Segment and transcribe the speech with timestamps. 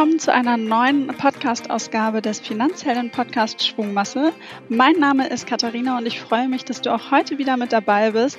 [0.00, 4.32] willkommen zu einer neuen Podcast-Ausgabe des Finanzhelden-Podcast Schwungmasse.
[4.70, 8.12] Mein Name ist Katharina und ich freue mich, dass du auch heute wieder mit dabei
[8.12, 8.38] bist.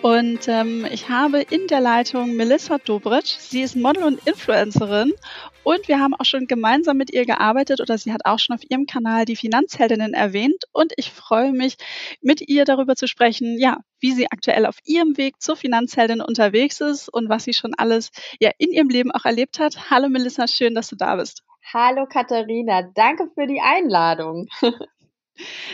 [0.00, 3.36] Und ähm, ich habe in der Leitung Melissa Dobritsch.
[3.40, 5.12] Sie ist Model und Influencerin
[5.64, 8.62] und wir haben auch schon gemeinsam mit ihr gearbeitet oder sie hat auch schon auf
[8.68, 10.64] ihrem Kanal die Finanzheldinnen erwähnt.
[10.72, 11.76] Und ich freue mich,
[12.20, 16.80] mit ihr darüber zu sprechen, ja, wie sie aktuell auf ihrem Weg zur Finanzheldin unterwegs
[16.80, 19.90] ist und was sie schon alles ja in ihrem Leben auch erlebt hat.
[19.90, 21.42] Hallo Melissa, schön, dass du da bist.
[21.72, 24.48] Hallo Katharina, danke für die Einladung.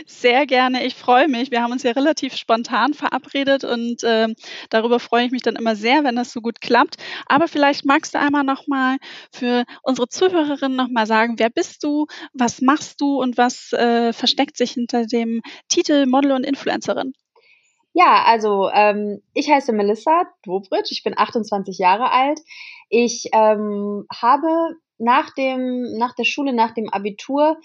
[0.06, 1.50] Sehr gerne, ich freue mich.
[1.50, 4.28] Wir haben uns ja relativ spontan verabredet und äh,
[4.70, 6.96] darüber freue ich mich dann immer sehr, wenn das so gut klappt.
[7.26, 8.98] Aber vielleicht magst du einmal nochmal
[9.32, 14.56] für unsere Zuhörerinnen nochmal sagen, wer bist du, was machst du und was äh, versteckt
[14.56, 17.12] sich hinter dem Titel Model und Influencerin?
[17.94, 22.38] Ja, also ähm, ich heiße Melissa Dobritsch, ich bin 28 Jahre alt.
[22.90, 27.56] Ich ähm, habe nach dem nach der Schule, nach dem Abitur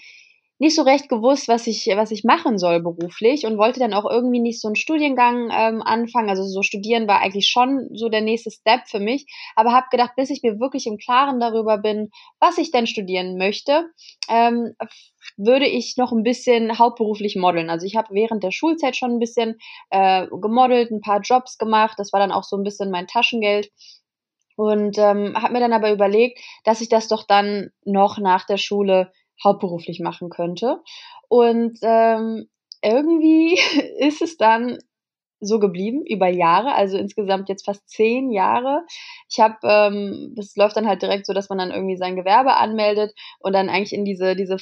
[0.58, 4.08] nicht so recht gewusst, was ich, was ich machen soll beruflich und wollte dann auch
[4.08, 6.28] irgendwie nicht so einen Studiengang ähm, anfangen.
[6.28, 10.12] Also so studieren war eigentlich schon so der nächste Step für mich, aber habe gedacht,
[10.16, 13.90] bis ich mir wirklich im Klaren darüber bin, was ich denn studieren möchte,
[14.28, 14.74] ähm,
[15.36, 17.68] würde ich noch ein bisschen hauptberuflich modeln.
[17.68, 19.56] Also ich habe während der Schulzeit schon ein bisschen
[19.90, 21.98] äh, gemodelt, ein paar Jobs gemacht.
[21.98, 23.70] Das war dann auch so ein bisschen mein Taschengeld.
[24.56, 28.56] Und ähm, habe mir dann aber überlegt, dass ich das doch dann noch nach der
[28.56, 29.10] Schule
[29.42, 30.80] hauptberuflich machen könnte.
[31.28, 32.48] Und ähm,
[32.82, 33.58] irgendwie
[33.98, 34.78] ist es dann
[35.40, 38.84] so geblieben über Jahre, also insgesamt jetzt fast zehn Jahre.
[39.28, 42.56] Ich habe, ähm, das läuft dann halt direkt so, dass man dann irgendwie sein Gewerbe
[42.56, 44.56] anmeldet und dann eigentlich in diese diese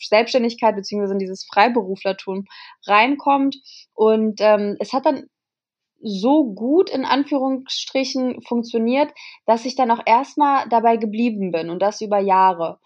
[0.00, 2.46] Selbstständigkeit beziehungsweise in dieses Freiberuflertum
[2.86, 3.56] reinkommt.
[3.94, 5.28] Und ähm, es hat dann
[6.02, 9.12] so gut in Anführungsstrichen funktioniert,
[9.46, 12.78] dass ich dann auch erstmal dabei geblieben bin und das über Jahre.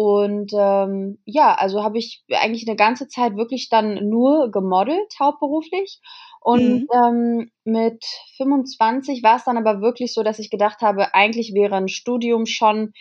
[0.00, 6.00] Und ähm, ja, also habe ich eigentlich eine ganze Zeit wirklich dann nur gemodelt, hauptberuflich.
[6.40, 6.88] Und mhm.
[6.90, 8.02] ähm, mit
[8.38, 12.46] 25 war es dann aber wirklich so, dass ich gedacht habe, eigentlich wäre ein Studium
[12.46, 12.94] schon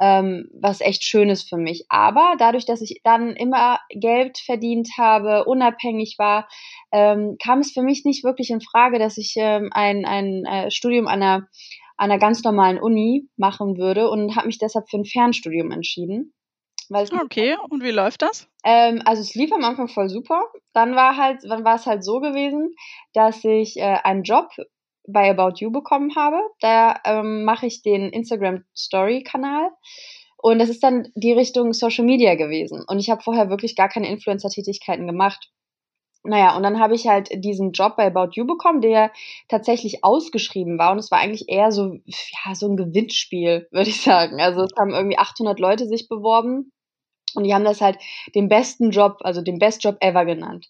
[0.00, 1.86] ähm, was echt Schönes für mich.
[1.88, 6.46] Aber dadurch, dass ich dann immer Geld verdient habe, unabhängig war,
[6.92, 10.70] ähm, kam es für mich nicht wirklich in Frage, dass ich ähm, ein, ein äh,
[10.70, 11.48] Studium an einer,
[11.96, 16.32] an einer ganz normalen Uni machen würde und habe mich deshalb für ein Fernstudium entschieden.
[17.20, 18.48] Okay, und wie läuft das?
[18.64, 20.44] Ähm, also es lief am Anfang voll super.
[20.72, 22.74] Dann war halt, dann war es halt so gewesen,
[23.12, 24.48] dass ich äh, einen Job
[25.06, 26.40] bei About You bekommen habe.
[26.60, 29.70] Da ähm, mache ich den Instagram Story Kanal.
[30.44, 32.84] Und das ist dann die Richtung Social Media gewesen.
[32.86, 35.50] Und ich habe vorher wirklich gar keine Influencer-Tätigkeiten gemacht.
[36.22, 39.10] Naja, und dann habe ich halt diesen Job bei About You bekommen, der
[39.48, 40.92] tatsächlich ausgeschrieben war.
[40.92, 44.40] Und es war eigentlich eher so, ja, so ein Gewinnspiel, würde ich sagen.
[44.40, 46.72] Also es haben irgendwie 800 Leute sich beworben.
[47.34, 47.98] Und die haben das halt
[48.34, 50.68] den besten Job, also den Best Job ever genannt.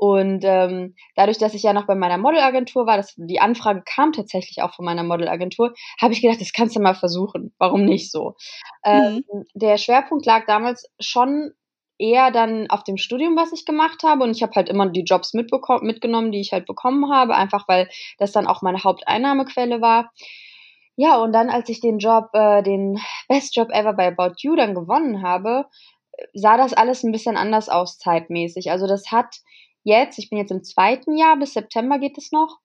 [0.00, 4.12] Und ähm, dadurch, dass ich ja noch bei meiner Modelagentur war, das, die Anfrage kam
[4.12, 7.52] tatsächlich auch von meiner Modelagentur, habe ich gedacht, das kannst du mal versuchen.
[7.58, 8.34] Warum nicht so?
[8.82, 9.44] Ähm, mhm.
[9.52, 11.52] der Schwerpunkt lag damals schon
[11.98, 14.24] eher dann auf dem Studium, was ich gemacht habe.
[14.24, 17.88] Und ich habe halt immer die Jobs mitgenommen, die ich halt bekommen habe, einfach weil
[18.16, 20.10] das dann auch meine Haupteinnahmequelle war.
[20.96, 24.56] Ja, und dann, als ich den Job, äh, den Best Job Ever bei About You
[24.56, 25.66] dann gewonnen habe,
[26.34, 28.70] sah das alles ein bisschen anders aus zeitmäßig.
[28.70, 29.36] Also das hat
[29.82, 32.58] jetzt, ich bin jetzt im zweiten Jahr, bis September geht es noch,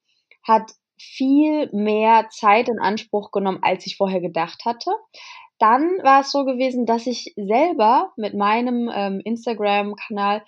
[0.44, 4.91] hat viel mehr Zeit in Anspruch genommen, als ich vorher gedacht hatte.
[5.59, 10.44] Dann war es so gewesen, dass ich selber mit meinem ähm, Instagram-Kanal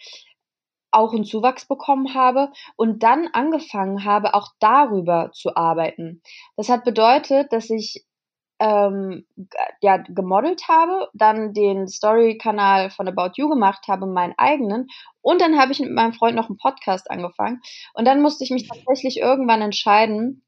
[0.91, 6.21] auch einen Zuwachs bekommen habe und dann angefangen habe, auch darüber zu arbeiten.
[6.55, 8.05] Das hat bedeutet, dass ich
[8.59, 9.25] ähm,
[9.81, 14.87] ja, gemodelt habe, dann den Story-Kanal von About You gemacht habe, meinen eigenen.
[15.21, 17.61] Und dann habe ich mit meinem Freund noch einen Podcast angefangen.
[17.93, 20.43] Und dann musste ich mich tatsächlich irgendwann entscheiden,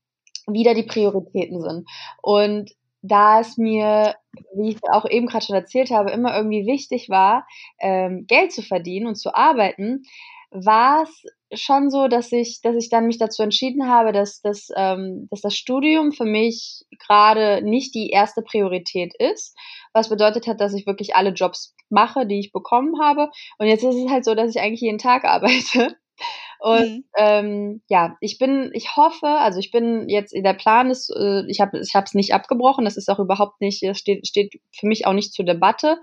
[0.47, 1.87] wie da die Prioritäten sind.
[2.21, 2.71] Und
[3.01, 4.15] da es mir,
[4.55, 7.47] wie ich auch eben gerade schon erzählt habe, immer irgendwie wichtig war,
[7.79, 10.03] ähm, Geld zu verdienen und zu arbeiten,
[10.51, 14.69] war es schon so, dass ich, dass ich dann mich dazu entschieden habe, dass, dass,
[14.75, 19.55] ähm, dass das Studium für mich gerade nicht die erste Priorität ist,
[19.93, 23.29] was bedeutet hat, dass ich wirklich alle Jobs mache, die ich bekommen habe.
[23.57, 25.95] Und jetzt ist es halt so, dass ich eigentlich jeden Tag arbeite.
[26.59, 27.03] Und mhm.
[27.15, 31.61] ähm, ja, ich bin, ich hoffe, also ich bin jetzt, der Plan ist, äh, ich
[31.61, 35.07] habe ich es nicht abgebrochen, das ist auch überhaupt nicht, das steht, steht für mich
[35.07, 35.97] auch nicht zur Debatte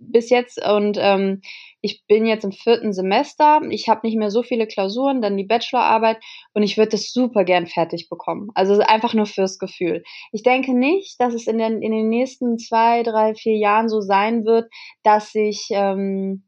[0.00, 1.42] bis jetzt und ähm,
[1.82, 3.60] ich bin jetzt im vierten Semester.
[3.70, 6.18] Ich habe nicht mehr so viele Klausuren, dann die Bachelorarbeit
[6.52, 8.50] und ich würde das super gern fertig bekommen.
[8.54, 10.02] Also einfach nur fürs Gefühl.
[10.32, 14.00] Ich denke nicht, dass es in den, in den nächsten zwei, drei, vier Jahren so
[14.00, 14.70] sein wird,
[15.02, 16.44] dass ich ähm,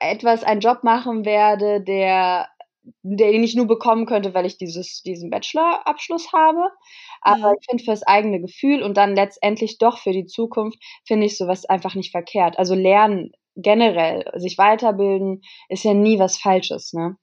[0.00, 2.48] etwas, einen Job machen werde, der
[3.02, 6.70] den ich nur bekommen könnte, weil ich dieses, diesen Bachelorabschluss habe.
[7.20, 7.56] Aber mhm.
[7.60, 11.64] ich finde fürs eigene Gefühl und dann letztendlich doch für die Zukunft finde ich sowas
[11.66, 12.58] einfach nicht verkehrt.
[12.58, 17.16] Also lernen generell, sich weiterbilden, ist ja nie was Falsches, ne?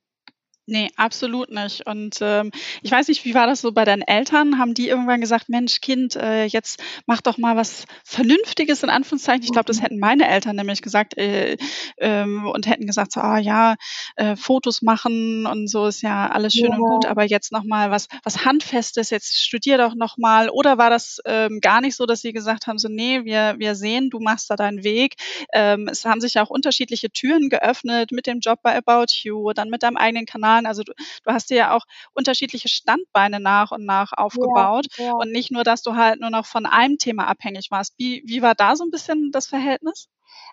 [0.69, 1.88] Nee, absolut nicht.
[1.88, 4.60] Und ähm, ich weiß nicht, wie war das so bei deinen Eltern?
[4.60, 9.44] Haben die irgendwann gesagt, Mensch, Kind, äh, jetzt mach doch mal was Vernünftiges in Anführungszeichen?
[9.44, 11.56] Ich glaube, das hätten meine Eltern nämlich gesagt äh,
[12.00, 13.75] ähm, und hätten gesagt, so, ah ja,
[14.18, 16.75] äh, Fotos machen und so ist ja alles schön ja.
[16.75, 20.50] und gut, aber jetzt noch mal was was handfestes, jetzt studier doch noch mal.
[20.50, 23.75] Oder war das ähm, gar nicht so, dass sie gesagt haben, so nee, wir wir
[23.75, 25.16] sehen, du machst da deinen Weg.
[25.54, 29.54] Ähm, es haben sich ja auch unterschiedliche Türen geöffnet mit dem Job bei About You,
[29.54, 30.65] dann mit deinem eigenen Kanal Jahren.
[30.65, 30.94] Also du,
[31.24, 31.83] du hast dir ja auch
[32.13, 35.13] unterschiedliche Standbeine nach und nach aufgebaut ja, ja.
[35.13, 37.94] und nicht nur, dass du halt nur noch von einem Thema abhängig warst.
[37.98, 40.07] Wie, wie war da so ein bisschen das Verhältnis?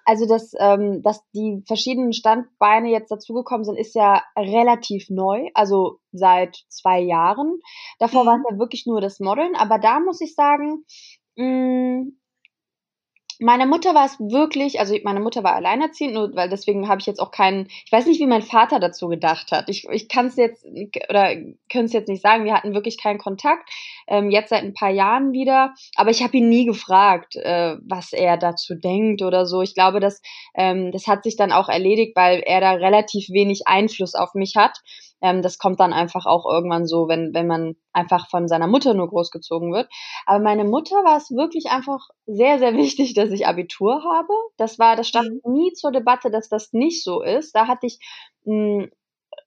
[0.07, 5.99] Also, dass, ähm, dass die verschiedenen Standbeine jetzt dazugekommen sind, ist ja relativ neu, also
[6.13, 7.59] seit zwei Jahren.
[7.99, 8.27] Davor mhm.
[8.29, 10.85] war es ja wirklich nur das Modeln, aber da muss ich sagen,
[11.37, 12.19] mh, mm,
[13.45, 17.07] meine Mutter war es wirklich, also meine Mutter war alleinerziehend, nur weil deswegen habe ich
[17.07, 19.69] jetzt auch keinen, ich weiß nicht, wie mein Vater dazu gedacht hat.
[19.69, 20.65] Ich, ich kann es jetzt
[21.11, 21.35] oder
[21.71, 22.47] können es jetzt nicht sagen.
[22.47, 23.69] Wir hatten wirklich keinen Kontakt,
[24.09, 28.15] ähm, jetzt seit ein paar Jahren wieder, aber ich habe ihn nie gefragt, äh, was
[28.15, 29.61] er dazu denkt oder so.
[29.61, 30.23] Ich glaube, dass
[30.55, 34.57] ähm, das hat sich dann auch erledigt, weil er da relativ wenig Einfluss auf mich
[34.57, 34.81] hat.
[35.21, 38.95] Ähm, das kommt dann einfach auch irgendwann so, wenn, wenn man einfach von seiner Mutter
[38.95, 39.89] nur großgezogen wird.
[40.27, 44.33] Aber meine Mutter war es wirklich einfach sehr, sehr wichtig, dass ich Abitur habe.
[44.57, 45.53] Das war, das stand mhm.
[45.53, 47.55] nie zur Debatte, dass das nicht so ist.
[47.55, 47.99] Da hatte ich
[48.47, 48.91] einen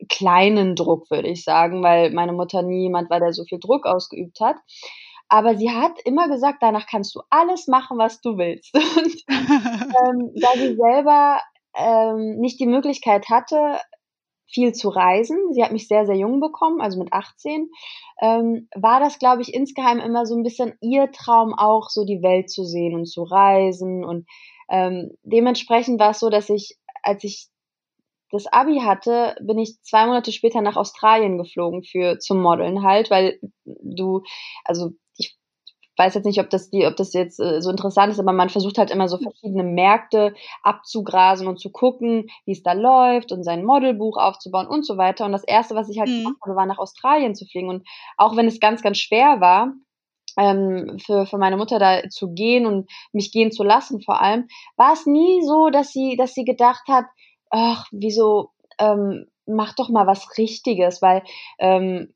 [0.10, 3.86] kleinen Druck, würde ich sagen, weil meine Mutter nie jemand war, der so viel Druck
[3.86, 4.58] ausgeübt hat.
[5.30, 8.74] Aber sie hat immer gesagt, danach kannst du alles machen, was du willst.
[8.74, 11.42] Und ähm, da sie selber
[11.75, 13.80] ähm, nicht die Möglichkeit hatte,
[14.48, 15.54] viel zu reisen.
[15.54, 17.70] Sie hat mich sehr, sehr jung bekommen, also mit 18.
[18.22, 22.24] Ähm, war das, glaube ich, insgeheim immer so ein bisschen ihr Traum auch, so die
[22.24, 24.04] Welt zu sehen und zu reisen.
[24.04, 24.26] Und
[24.70, 27.48] ähm, dementsprechend war es so, dass ich, als ich
[28.32, 33.10] das Abi hatte, bin ich zwei Monate später nach Australien geflogen für zum Modeln halt,
[33.10, 34.24] weil du,
[34.66, 34.92] also
[35.98, 38.50] weiß jetzt nicht, ob das die, ob das jetzt äh, so interessant ist, aber man
[38.50, 40.34] versucht halt immer so verschiedene Märkte
[40.64, 45.26] abzugrasen und zu gucken, wie es da läuft und sein Modelbuch aufzubauen und so weiter.
[45.26, 46.24] Und das erste, was ich halt mhm.
[46.24, 47.70] gemacht habe, war nach Australien zu fliegen.
[47.70, 49.74] Und auch wenn es ganz, ganz schwer war,
[50.38, 54.48] ähm, für, für meine Mutter da zu gehen und mich gehen zu lassen vor allem,
[54.76, 57.06] war es nie so, dass sie, dass sie gedacht hat,
[57.50, 61.24] ach, wieso, ähm, mach doch mal was Richtiges, weil
[61.60, 62.14] ähm,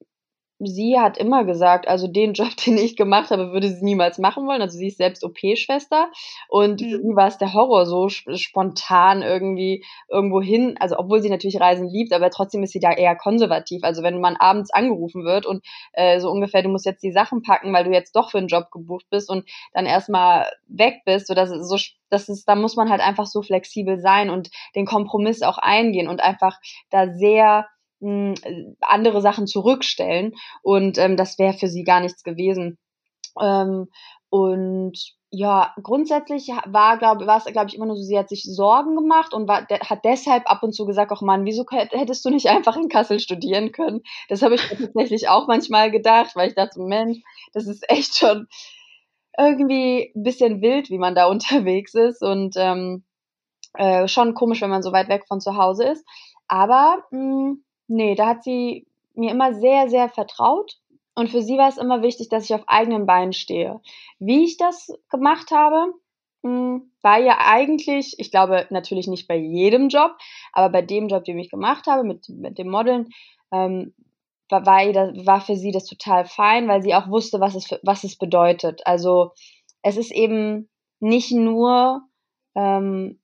[0.67, 4.45] sie hat immer gesagt, also den Job, den ich gemacht habe, würde sie niemals machen
[4.47, 4.61] wollen.
[4.61, 6.09] Also sie ist selbst OP-Schwester
[6.47, 7.01] und mhm.
[7.01, 10.75] sie war es der Horror, so spontan irgendwie irgendwo hin.
[10.79, 13.83] Also obwohl sie natürlich Reisen liebt, aber trotzdem ist sie da eher konservativ.
[13.83, 15.63] Also wenn man abends angerufen wird und
[15.93, 18.47] äh, so ungefähr, du musst jetzt die Sachen packen, weil du jetzt doch für einen
[18.47, 21.77] Job gebucht bist und dann erstmal weg bist, so dass es so
[22.11, 26.07] das ist, da muss man halt einfach so flexibel sein und den Kompromiss auch eingehen
[26.07, 26.59] und einfach
[26.89, 27.67] da sehr
[28.01, 28.35] mh,
[28.81, 32.77] andere Sachen zurückstellen und ähm, das wäre für sie gar nichts gewesen.
[33.39, 33.87] Ähm,
[34.29, 34.93] und
[35.33, 38.95] ja, grundsätzlich war, glaube war es, glaube ich, immer nur so, sie hat sich Sorgen
[38.95, 42.47] gemacht und war, hat deshalb ab und zu gesagt, ach Mann, wieso hättest du nicht
[42.49, 44.01] einfach in Kassel studieren können?
[44.27, 47.19] Das habe ich tatsächlich auch manchmal gedacht, weil ich dachte, Mensch,
[47.53, 48.47] das ist echt schon
[49.37, 53.05] irgendwie ein bisschen wild, wie man da unterwegs ist und ähm,
[53.75, 56.05] äh, schon komisch, wenn man so weit weg von zu Hause ist.
[56.47, 60.77] Aber mh, hm, Nee, da hat sie mir immer sehr, sehr vertraut.
[61.13, 63.81] Und für sie war es immer wichtig, dass ich auf eigenen Beinen stehe.
[64.17, 65.93] Wie ich das gemacht habe,
[66.41, 70.13] hm, war ja eigentlich, ich glaube natürlich nicht bei jedem Job,
[70.53, 73.09] aber bei dem Job, den ich gemacht habe, mit, mit dem Modeln,
[73.51, 73.93] ähm,
[74.47, 74.85] war, war,
[75.25, 78.87] war für sie das total fein, weil sie auch wusste, was es, was es bedeutet.
[78.87, 79.31] Also
[79.81, 80.69] es ist eben
[81.01, 82.03] nicht nur
[82.55, 83.20] ähm,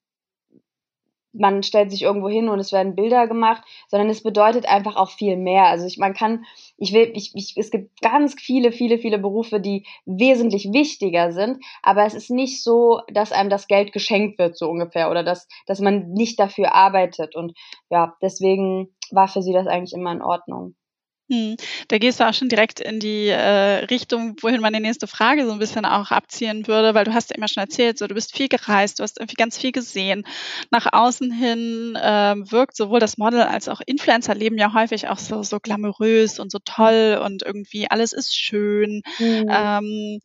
[1.39, 5.09] man stellt sich irgendwo hin und es werden Bilder gemacht, sondern es bedeutet einfach auch
[5.09, 5.65] viel mehr.
[5.65, 6.45] Also ich, man kann,
[6.77, 11.63] ich will, ich, ich, es gibt ganz viele, viele, viele Berufe, die wesentlich wichtiger sind,
[11.81, 15.47] aber es ist nicht so, dass einem das Geld geschenkt wird, so ungefähr, oder dass,
[15.65, 17.35] dass man nicht dafür arbeitet.
[17.35, 17.53] Und
[17.89, 20.75] ja, deswegen war für sie das eigentlich immer in Ordnung.
[21.29, 21.57] Hm,
[21.89, 25.51] da gehst du auch schon direkt in die äh, Richtung, wohin meine nächste Frage so
[25.51, 28.33] ein bisschen auch abzielen würde, weil du hast ja immer schon erzählt, so du bist
[28.35, 30.23] viel gereist, du hast irgendwie ganz viel gesehen.
[30.71, 35.43] Nach außen hin ähm, wirkt sowohl das Model als auch Influencer-Leben ja häufig auch so,
[35.43, 39.01] so glamourös und so toll und irgendwie alles ist schön.
[39.19, 39.47] Mhm.
[39.49, 40.19] Ähm,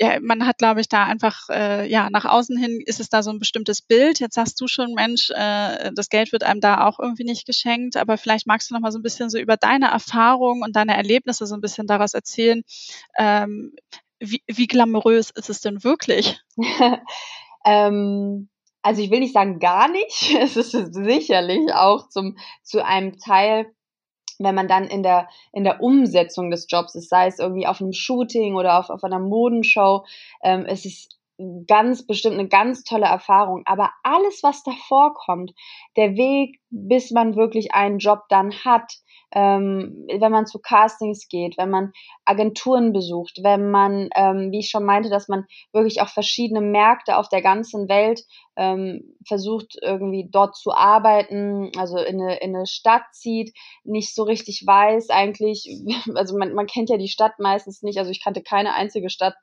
[0.00, 3.22] ja, man hat, glaube ich, da einfach, äh, ja, nach außen hin ist es da
[3.22, 4.20] so ein bestimmtes Bild.
[4.20, 7.96] Jetzt sagst du schon, Mensch, äh, das Geld wird einem da auch irgendwie nicht geschenkt,
[7.96, 10.96] aber vielleicht magst du noch mal so ein bisschen so über deine Erfahrungen und deine
[10.96, 12.62] Erlebnisse so ein bisschen daraus erzählen.
[13.18, 13.74] Ähm,
[14.18, 16.40] wie, wie glamourös ist es denn wirklich?
[17.64, 18.48] ähm,
[18.82, 20.34] also ich will nicht sagen gar nicht.
[20.38, 23.72] Es ist sicherlich auch zum, zu einem Teil
[24.42, 27.80] wenn man dann in der, in der Umsetzung des Jobs ist, sei es irgendwie auf
[27.80, 30.04] einem Shooting oder auf, auf einer Modenshow,
[30.42, 31.18] ähm, es ist
[31.66, 33.62] ganz bestimmt eine ganz tolle Erfahrung.
[33.66, 35.52] Aber alles, was davor kommt,
[35.96, 38.94] der Weg, bis man wirklich einen Job dann hat,
[39.34, 41.92] ähm, wenn man zu Castings geht, wenn man
[42.24, 47.16] Agenturen besucht, wenn man, ähm, wie ich schon meinte, dass man wirklich auch verschiedene Märkte
[47.16, 48.22] auf der ganzen Welt
[48.56, 54.24] ähm, versucht irgendwie dort zu arbeiten, also in eine, in eine Stadt zieht, nicht so
[54.24, 55.66] richtig weiß eigentlich,
[56.14, 59.34] also man, man kennt ja die Stadt meistens nicht, also ich kannte keine einzige Stadt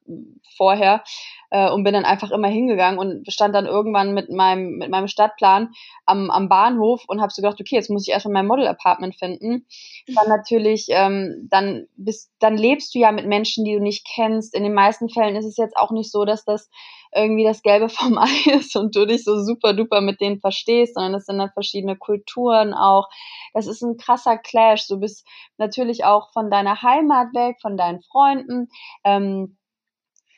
[0.56, 1.04] vorher
[1.50, 5.08] äh, und bin dann einfach immer hingegangen und stand dann irgendwann mit meinem, mit meinem
[5.08, 5.72] Stadtplan
[6.06, 9.66] am, am Bahnhof und habe so gedacht, okay, jetzt muss ich erstmal mein Model-Apartment finden.
[10.08, 14.56] Dann natürlich, ähm, dann bist, dann lebst du ja mit Menschen, die du nicht kennst.
[14.56, 16.70] In den meisten Fällen ist es jetzt auch nicht so, dass das
[17.14, 20.96] irgendwie das Gelbe vom Ei ist und du dich so super duper mit denen verstehst,
[20.96, 23.08] sondern es sind dann verschiedene Kulturen auch.
[23.54, 24.88] Das ist ein krasser Clash.
[24.88, 28.70] Du bist natürlich auch von deiner Heimat weg, von deinen Freunden.
[29.04, 29.58] Ähm,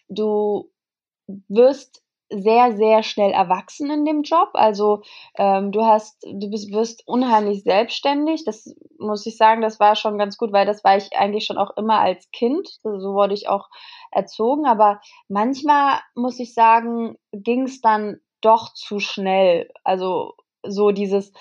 [0.07, 0.69] du
[1.47, 2.00] wirst
[2.31, 4.49] sehr, sehr schnell erwachsen in dem Job.
[4.53, 5.01] Also
[5.37, 8.45] ähm, du hast, du bist, wirst unheimlich selbstständig.
[8.45, 11.57] Das muss ich sagen, das war schon ganz gut, weil das war ich eigentlich schon
[11.57, 12.67] auch immer als Kind.
[12.83, 13.69] So wurde ich auch
[14.11, 14.65] erzogen.
[14.65, 19.69] Aber manchmal muss ich sagen, ging es dann doch zu schnell.
[19.83, 20.33] Also
[20.65, 21.33] so dieses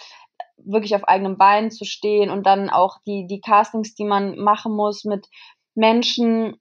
[0.56, 4.74] wirklich auf eigenem Bein zu stehen und dann auch die, die Castings, die man machen
[4.74, 5.28] muss mit
[5.74, 6.60] Menschen,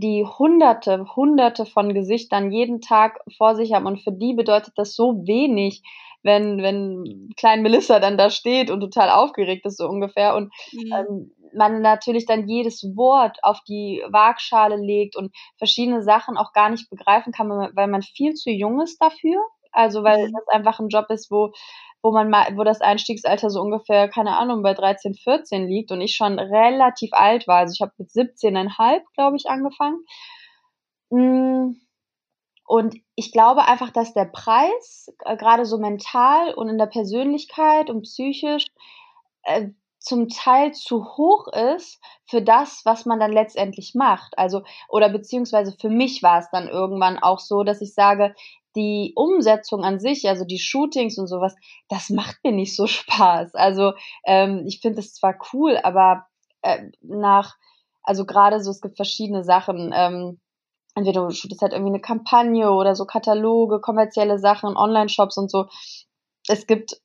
[0.00, 4.94] die hunderte, hunderte von Gesichtern jeden Tag vor sich haben und für die bedeutet das
[4.94, 5.82] so wenig,
[6.22, 10.34] wenn, wenn Klein Melissa dann da steht und total aufgeregt ist, so ungefähr.
[10.34, 10.92] Und mhm.
[10.92, 16.68] ähm, man natürlich dann jedes Wort auf die Waagschale legt und verschiedene Sachen auch gar
[16.68, 19.40] nicht begreifen kann, weil man viel zu jung ist dafür.
[19.72, 20.32] Also weil mhm.
[20.32, 21.52] das einfach ein Job ist, wo
[22.06, 26.00] wo man mal, wo das Einstiegsalter so ungefähr, keine Ahnung, bei 13, 14 liegt und
[26.00, 27.58] ich schon relativ alt war.
[27.58, 30.04] Also ich habe mit 17,5, glaube ich, angefangen.
[31.10, 31.74] Mm,
[32.64, 37.90] und ich glaube einfach, dass der Preis, äh, gerade so mental und in der Persönlichkeit
[37.90, 38.66] und psychisch,
[39.42, 44.38] äh, zum Teil zu hoch ist für das, was man dann letztendlich macht.
[44.38, 48.32] Also, oder beziehungsweise für mich war es dann irgendwann auch so, dass ich sage,
[48.76, 51.56] die Umsetzung an sich, also die Shootings und sowas,
[51.88, 53.54] das macht mir nicht so Spaß.
[53.54, 56.26] Also ähm, ich finde es zwar cool, aber
[56.62, 57.56] äh, nach,
[58.02, 59.92] also gerade so, es gibt verschiedene Sachen.
[59.94, 60.40] Ähm,
[60.94, 65.66] entweder du shootest halt irgendwie eine Kampagne oder so Kataloge, kommerzielle Sachen, Online-Shops und so.
[66.48, 67.00] Es gibt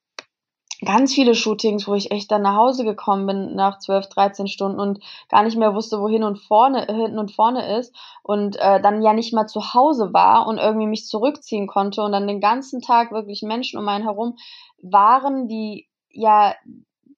[0.83, 4.79] ganz viele Shootings, wo ich echt dann nach Hause gekommen bin nach 12, 13 Stunden
[4.79, 8.81] und gar nicht mehr wusste, wo hin und vorne, hinten und vorne ist und äh,
[8.81, 12.41] dann ja nicht mal zu Hause war und irgendwie mich zurückziehen konnte und dann den
[12.41, 14.37] ganzen Tag wirklich Menschen um einen herum
[14.81, 16.55] waren, die ja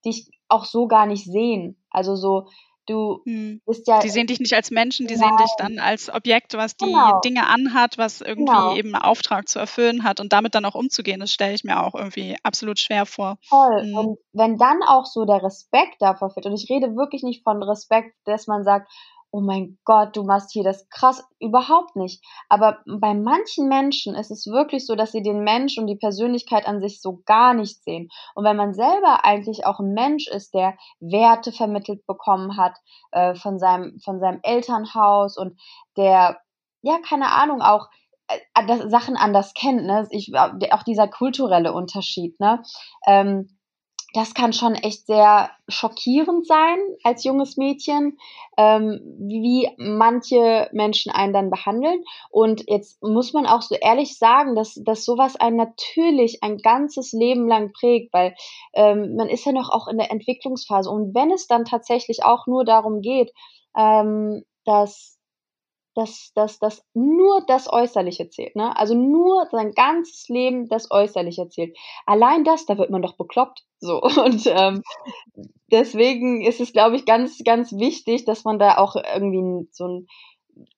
[0.06, 1.78] dich auch so gar nicht sehen.
[1.90, 2.48] Also so,
[2.86, 3.62] Du hm.
[3.66, 4.00] bist ja.
[4.00, 5.30] Die sehen dich nicht als Menschen, die nein.
[5.30, 7.22] sehen dich dann als Objekt, was die genau.
[7.22, 8.76] Dinge anhat, was irgendwie genau.
[8.76, 11.20] eben einen Auftrag zu erfüllen hat und damit dann auch umzugehen.
[11.20, 13.38] Das stelle ich mir auch irgendwie absolut schwer vor.
[13.48, 13.86] Voll.
[13.86, 13.98] Mhm.
[13.98, 17.64] Und wenn dann auch so der Respekt davor fehlt, und ich rede wirklich nicht von
[17.64, 18.92] Respekt, dass man sagt,
[19.34, 22.24] oh mein Gott, du machst hier das krass, überhaupt nicht.
[22.50, 26.68] Aber bei manchen Menschen ist es wirklich so, dass sie den Mensch und die Persönlichkeit
[26.68, 28.10] an sich so gar nicht sehen.
[28.36, 32.78] Und wenn man selber eigentlich auch ein Mensch ist, der Werte vermittelt bekommen hat
[33.12, 35.60] äh, von seinem von seinem Elternhaus und
[35.98, 36.38] der
[36.84, 37.88] ja keine Ahnung auch
[38.28, 40.08] äh, Sachen anders kennt, ne?
[40.12, 42.62] Ich, auch dieser kulturelle Unterschied, ne?
[43.08, 43.58] Ähm,
[44.14, 48.20] das kann schon echt sehr schockierend sein als junges Mädchen,
[48.58, 52.04] ähm, wie manche Menschen einen dann behandeln.
[52.30, 57.12] Und jetzt muss man auch so ehrlich sagen, dass, dass sowas einen natürlich ein ganzes
[57.12, 58.36] Leben lang prägt, weil
[58.74, 60.92] ähm, man ist ja noch auch in der Entwicklungsphase.
[60.92, 63.34] Und wenn es dann tatsächlich auch nur darum geht,
[63.76, 65.18] ähm, dass
[65.96, 68.56] dass, dass, dass nur das Äußerliche zählt.
[68.56, 68.76] Ne?
[68.78, 71.78] Also nur sein ganzes Leben das Äußerliche zählt.
[72.06, 73.64] Allein das, da wird man doch bekloppt.
[73.80, 74.02] So.
[74.26, 74.84] Und ähm,
[75.72, 80.08] deswegen ist es, glaube ich, ganz, ganz wichtig, dass man da auch irgendwie so ein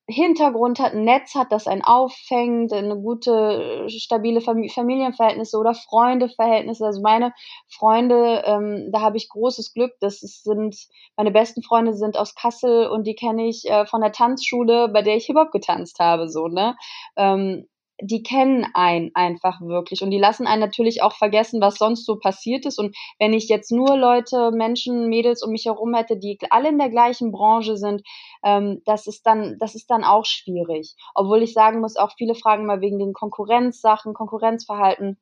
[0.08, 6.86] Hintergrund hat, ein Netz hat, das einen auffängt, eine gute, stabile Familienverhältnisse oder Freundeverhältnisse.
[6.86, 7.34] Also meine
[7.68, 9.94] Freunde, ähm, da habe ich großes Glück.
[10.02, 10.78] Das sind
[11.18, 15.02] meine besten Freunde sind aus Kassel und die kenne ich äh, von der Tanzschule, bei
[15.02, 16.76] der ich Hip Hop getanzt habe, so ne.
[17.16, 17.68] Ähm,
[18.02, 22.18] die kennen einen einfach wirklich und die lassen einen natürlich auch vergessen, was sonst so
[22.18, 22.78] passiert ist.
[22.78, 26.78] Und wenn ich jetzt nur Leute, Menschen, Mädels um mich herum hätte, die alle in
[26.78, 28.02] der gleichen Branche sind,
[28.44, 30.96] ähm, das ist dann, das ist dann auch schwierig.
[31.14, 35.18] Obwohl ich sagen muss, auch viele fragen mal wegen den Konkurrenzsachen, Konkurrenzverhalten.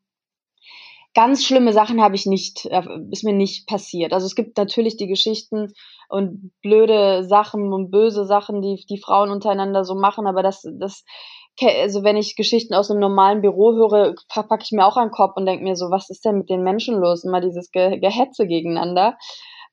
[1.16, 4.14] Ganz schlimme Sachen habe ich nicht, äh, ist mir nicht passiert.
[4.14, 5.74] Also es gibt natürlich die Geschichten
[6.10, 11.04] und blöde Sachen und böse Sachen, die die Frauen untereinander so machen, aber das, das
[11.62, 15.36] also wenn ich Geschichten aus einem normalen Büro höre, packe ich mir auch einen Kopf
[15.36, 17.24] und denke mir so, was ist denn mit den Menschen los?
[17.24, 19.18] Immer dieses Ge Gehetze gegeneinander.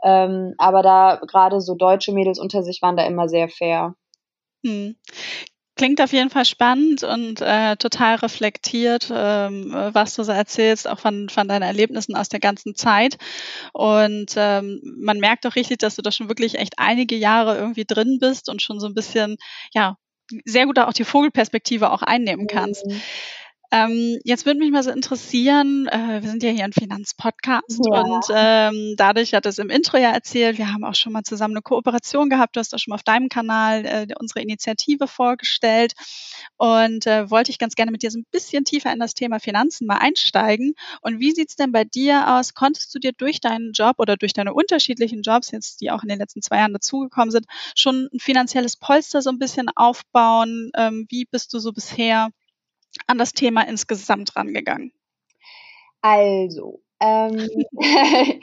[0.03, 3.95] Ähm, aber da gerade so deutsche Mädels unter sich waren da immer sehr fair.
[4.65, 4.97] Hm.
[5.77, 10.99] Klingt auf jeden Fall spannend und äh, total reflektiert, ähm, was du so erzählst, auch
[10.99, 13.17] von, von deinen Erlebnissen aus der ganzen Zeit.
[13.73, 17.87] Und ähm, man merkt auch richtig, dass du da schon wirklich echt einige Jahre irgendwie
[17.87, 19.39] drin bist und schon so ein bisschen,
[19.73, 19.97] ja,
[20.45, 22.87] sehr gut auch die Vogelperspektive auch einnehmen kannst.
[22.87, 23.03] Mhm.
[23.73, 28.01] Ähm, jetzt würde mich mal so interessieren, äh, wir sind ja hier ein Finanzpodcast ja.
[28.01, 31.55] und ähm, dadurch hat es im Intro ja erzählt, wir haben auch schon mal zusammen
[31.55, 35.93] eine Kooperation gehabt, du hast auch schon mal auf deinem Kanal äh, unsere Initiative vorgestellt
[36.57, 39.39] und äh, wollte ich ganz gerne mit dir so ein bisschen tiefer in das Thema
[39.39, 40.75] Finanzen mal einsteigen.
[41.01, 42.55] Und wie sieht's denn bei dir aus?
[42.55, 46.09] Konntest du dir durch deinen Job oder durch deine unterschiedlichen Jobs, jetzt die auch in
[46.09, 47.47] den letzten zwei Jahren dazugekommen sind,
[47.77, 50.71] schon ein finanzielles Polster so ein bisschen aufbauen?
[50.77, 52.31] Ähm, wie bist du so bisher
[53.07, 54.93] an das Thema insgesamt rangegangen?
[56.03, 57.49] Also, ähm,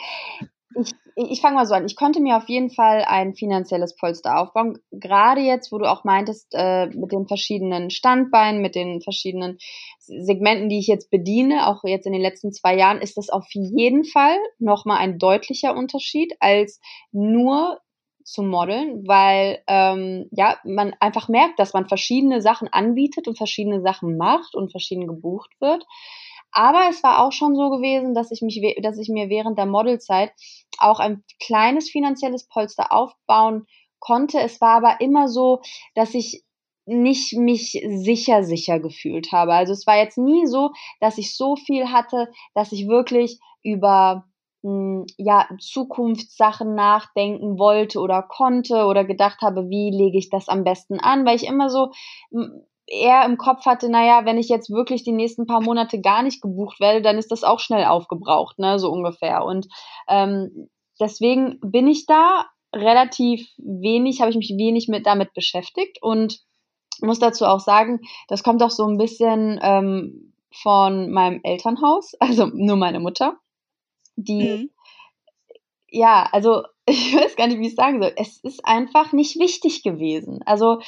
[0.76, 1.86] ich, ich fange mal so an.
[1.86, 4.78] Ich konnte mir auf jeden Fall ein finanzielles Polster aufbauen.
[4.92, 9.58] Gerade jetzt, wo du auch meintest, äh, mit den verschiedenen Standbeinen, mit den verschiedenen
[10.00, 13.48] Segmenten, die ich jetzt bediene, auch jetzt in den letzten zwei Jahren, ist das auf
[13.52, 16.80] jeden Fall nochmal ein deutlicher Unterschied als
[17.12, 17.80] nur
[18.28, 23.82] zu modeln, weil ähm, ja man einfach merkt, dass man verschiedene Sachen anbietet und verschiedene
[23.82, 25.86] Sachen macht und verschieden gebucht wird.
[26.52, 29.66] Aber es war auch schon so gewesen, dass ich mich, dass ich mir während der
[29.66, 30.34] Modelzeit
[30.78, 33.66] auch ein kleines finanzielles Polster aufbauen
[34.00, 34.40] konnte.
[34.40, 35.62] Es war aber immer so,
[35.96, 36.44] dass ich
[36.86, 39.54] nicht mich sicher sicher gefühlt habe.
[39.54, 44.26] Also es war jetzt nie so, dass ich so viel hatte, dass ich wirklich über
[45.18, 51.00] ja, Zukunftssachen nachdenken wollte oder konnte oder gedacht habe, wie lege ich das am besten
[51.00, 51.92] an, weil ich immer so
[52.88, 56.42] eher im Kopf hatte, naja, wenn ich jetzt wirklich die nächsten paar Monate gar nicht
[56.42, 59.44] gebucht werde, dann ist das auch schnell aufgebraucht, ne, so ungefähr.
[59.44, 59.68] Und
[60.08, 66.40] ähm, deswegen bin ich da relativ wenig, habe ich mich wenig mit damit beschäftigt und
[67.02, 72.48] muss dazu auch sagen, das kommt auch so ein bisschen ähm, von meinem Elternhaus, also
[72.54, 73.38] nur meine Mutter
[74.18, 74.70] die, mhm.
[75.90, 78.14] ja, also ich weiß gar nicht, wie ich sagen soll.
[78.18, 80.42] Es ist einfach nicht wichtig gewesen.
[80.46, 80.80] Also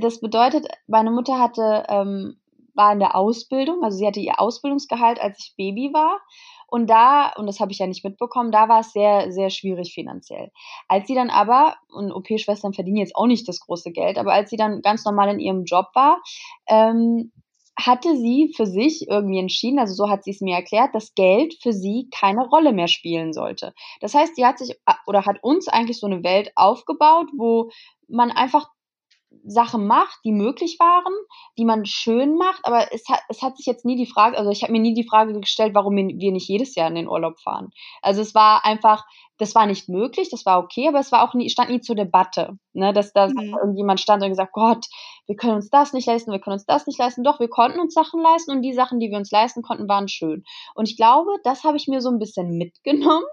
[0.00, 2.40] das bedeutet, meine Mutter hatte, ähm,
[2.74, 6.20] war in der Ausbildung, also sie hatte ihr Ausbildungsgehalt, als ich Baby war.
[6.66, 9.92] Und da, und das habe ich ja nicht mitbekommen, da war es sehr, sehr schwierig
[9.92, 10.52] finanziell.
[10.86, 14.50] Als sie dann aber, und OP-Schwestern verdienen jetzt auch nicht das große Geld, aber als
[14.50, 16.22] sie dann ganz normal in ihrem Job war,
[16.68, 17.32] ähm,
[17.86, 21.54] hatte sie für sich irgendwie entschieden, also so hat sie es mir erklärt, dass Geld
[21.62, 23.74] für sie keine Rolle mehr spielen sollte.
[24.00, 27.70] Das heißt, sie hat sich oder hat uns eigentlich so eine Welt aufgebaut, wo
[28.08, 28.68] man einfach
[29.44, 31.14] Sachen macht, die möglich waren,
[31.56, 34.50] die man schön macht, aber es hat, es hat sich jetzt nie die Frage, also
[34.50, 37.38] ich habe mir nie die Frage gestellt, warum wir nicht jedes Jahr in den Urlaub
[37.38, 37.70] fahren.
[38.02, 39.04] Also es war einfach,
[39.40, 41.96] das war nicht möglich, das war okay, aber es war auch nie, stand nie zur
[41.96, 43.56] Debatte, ne, dass da mhm.
[43.58, 44.86] irgendjemand stand und gesagt, Gott,
[45.26, 47.22] wir können uns das nicht leisten, wir können uns das nicht leisten.
[47.22, 50.08] Doch, wir konnten uns Sachen leisten und die Sachen, die wir uns leisten konnten, waren
[50.08, 50.44] schön.
[50.74, 53.24] Und ich glaube, das habe ich mir so ein bisschen mitgenommen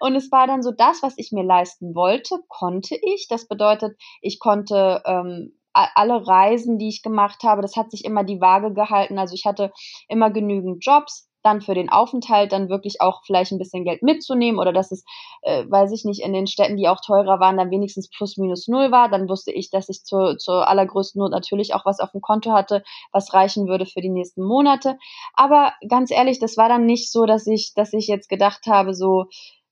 [0.00, 3.26] und es war dann so das, was ich mir leisten wollte, konnte ich.
[3.28, 8.22] Das bedeutet, ich konnte ähm, alle Reisen, die ich gemacht habe, das hat sich immer
[8.22, 9.18] die Waage gehalten.
[9.18, 9.72] Also ich hatte
[10.08, 14.58] immer genügend Jobs, dann für den Aufenthalt dann wirklich auch vielleicht ein bisschen Geld mitzunehmen
[14.58, 15.04] oder dass es,
[15.42, 18.66] äh, weiß ich nicht, in den Städten, die auch teurer waren, dann wenigstens plus minus
[18.66, 19.08] null war.
[19.08, 22.52] Dann wusste ich, dass ich zur, zur allergrößten Not natürlich auch was auf dem Konto
[22.52, 24.98] hatte, was reichen würde für die nächsten Monate.
[25.34, 28.94] Aber ganz ehrlich, das war dann nicht so, dass ich, dass ich jetzt gedacht habe,
[28.94, 29.26] so,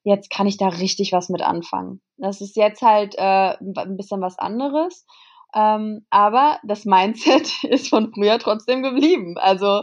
[0.05, 2.01] jetzt kann ich da richtig was mit anfangen.
[2.19, 5.07] Das ist jetzt halt äh, ein bisschen was anderes.
[5.55, 9.37] Ähm, aber das Mindset ist von früher trotzdem geblieben.
[9.39, 9.83] Also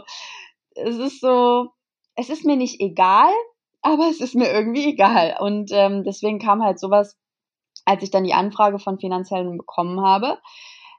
[0.74, 1.68] es ist so,
[2.20, 3.32] es ist mir nicht egal,
[3.80, 5.38] aber es ist mir irgendwie egal.
[5.40, 7.16] Und ähm, deswegen kam halt sowas,
[7.86, 10.38] als ich dann die Anfrage von Finanziellen bekommen habe.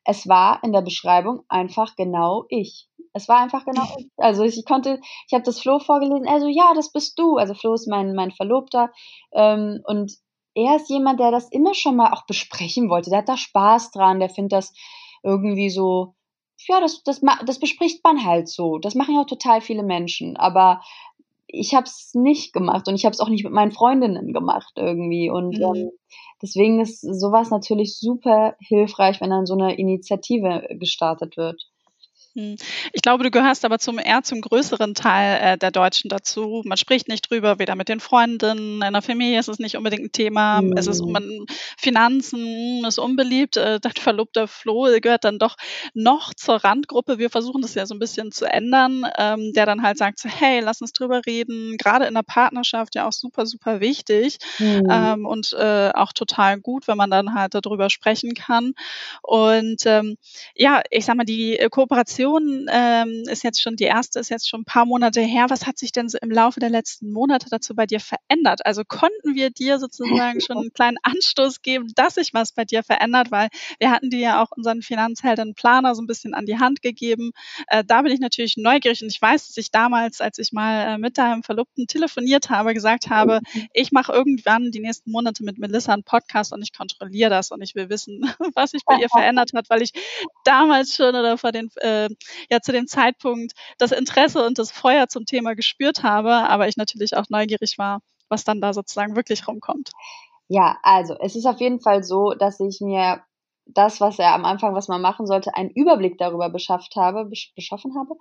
[0.03, 2.89] Es war in der Beschreibung einfach genau ich.
[3.13, 4.09] Es war einfach genau ich.
[4.17, 7.37] Also ich konnte, ich habe das Flo vorgelesen, also ja, das bist du.
[7.37, 8.89] Also Flo ist mein, mein Verlobter.
[9.31, 10.11] Ähm, und
[10.55, 13.11] er ist jemand, der das immer schon mal auch besprechen wollte.
[13.11, 14.73] Der hat da Spaß dran, der findet das
[15.23, 16.15] irgendwie so,
[16.67, 18.77] ja, das, das, das bespricht man halt so.
[18.77, 20.37] Das machen ja auch total viele Menschen.
[20.37, 20.81] Aber
[21.53, 24.73] ich habe es nicht gemacht und ich habe es auch nicht mit meinen Freundinnen gemacht
[24.75, 25.29] irgendwie.
[25.29, 25.75] Und mhm.
[25.75, 25.91] ähm,
[26.41, 31.70] deswegen ist sowas natürlich super hilfreich, wenn dann so eine Initiative gestartet wird.
[32.33, 32.55] Hm.
[32.93, 36.61] Ich glaube, du gehörst aber zum eher zum größeren Teil äh, der Deutschen dazu.
[36.65, 40.03] Man spricht nicht drüber, weder mit den Freundinnen, in der Familie ist es nicht unbedingt
[40.03, 40.61] ein Thema.
[40.61, 40.77] Mhm.
[40.77, 41.45] Es ist um hm.
[41.77, 43.57] Finanzen, ist unbeliebt.
[43.57, 45.57] Äh, dein Verlobter Flo gehört dann doch
[45.93, 47.17] noch zur Randgruppe.
[47.17, 50.29] Wir versuchen das ja so ein bisschen zu ändern, ähm, der dann halt sagt, so,
[50.29, 51.75] hey, lass uns drüber reden.
[51.77, 54.87] Gerade in der Partnerschaft ja auch super, super wichtig mhm.
[54.89, 58.73] ähm, und äh, auch total gut, wenn man dann halt darüber sprechen kann.
[59.21, 60.15] Und ähm,
[60.55, 64.49] ja, ich sag mal, die Kooperation Organisation ähm, ist jetzt schon, die erste ist jetzt
[64.49, 65.45] schon ein paar Monate her.
[65.49, 68.65] Was hat sich denn so im Laufe der letzten Monate dazu bei dir verändert?
[68.65, 72.83] Also konnten wir dir sozusagen schon einen kleinen Anstoß geben, dass sich was bei dir
[72.83, 76.59] verändert, weil wir hatten dir ja auch unseren Finanzhelden Planer so ein bisschen an die
[76.59, 77.31] Hand gegeben.
[77.67, 80.95] Äh, da bin ich natürlich neugierig und ich weiß, dass ich damals, als ich mal
[80.95, 83.39] äh, mit deinem Verlobten telefoniert habe, gesagt habe,
[83.73, 87.61] ich mache irgendwann die nächsten Monate mit Melissa einen Podcast und ich kontrolliere das und
[87.61, 88.21] ich will wissen,
[88.55, 89.91] was sich bei ihr verändert hat, weil ich
[90.43, 92.09] damals schon oder vor den äh,
[92.49, 96.77] ja zu dem Zeitpunkt das Interesse und das Feuer zum Thema gespürt habe, aber ich
[96.77, 99.91] natürlich auch neugierig war, was dann da sozusagen wirklich rumkommt.
[100.47, 103.23] Ja, also es ist auf jeden Fall so, dass ich mir
[103.65, 107.93] das, was er am Anfang, was man machen sollte, einen Überblick darüber beschafft habe, beschaffen
[107.97, 108.15] habe,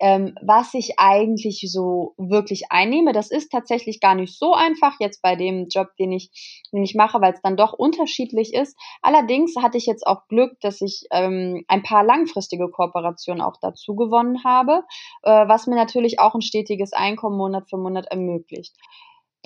[0.00, 3.12] ähm, was ich eigentlich so wirklich einnehme.
[3.12, 6.30] Das ist tatsächlich gar nicht so einfach jetzt bei dem Job, den ich,
[6.72, 8.76] den ich mache, weil es dann doch unterschiedlich ist.
[9.02, 13.94] Allerdings hatte ich jetzt auch Glück, dass ich ähm, ein paar langfristige Kooperationen auch dazu
[13.94, 14.82] gewonnen habe,
[15.22, 18.74] äh, was mir natürlich auch ein stetiges Einkommen Monat für Monat ermöglicht.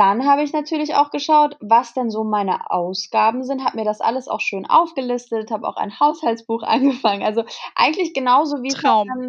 [0.01, 4.01] Dann habe ich natürlich auch geschaut, was denn so meine Ausgaben sind, habe mir das
[4.01, 7.23] alles auch schön aufgelistet, habe auch ein Haushaltsbuch angefangen.
[7.23, 8.71] Also eigentlich genauso wie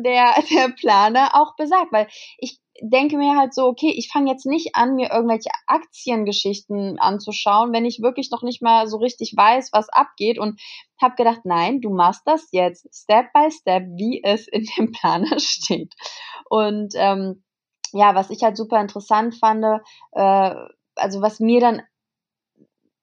[0.01, 2.07] der, der Planer auch besagt, weil
[2.37, 7.73] ich denke mir halt so, okay, ich fange jetzt nicht an, mir irgendwelche Aktiengeschichten anzuschauen,
[7.73, 10.57] wenn ich wirklich noch nicht mal so richtig weiß, was abgeht und
[11.01, 15.37] habe gedacht, nein, du machst das jetzt Step by Step, wie es in dem Planer
[15.37, 15.95] steht.
[16.49, 17.43] Und ähm,
[17.93, 19.63] ja, was ich halt super interessant fand,
[20.11, 20.55] äh,
[20.95, 21.81] also was mir dann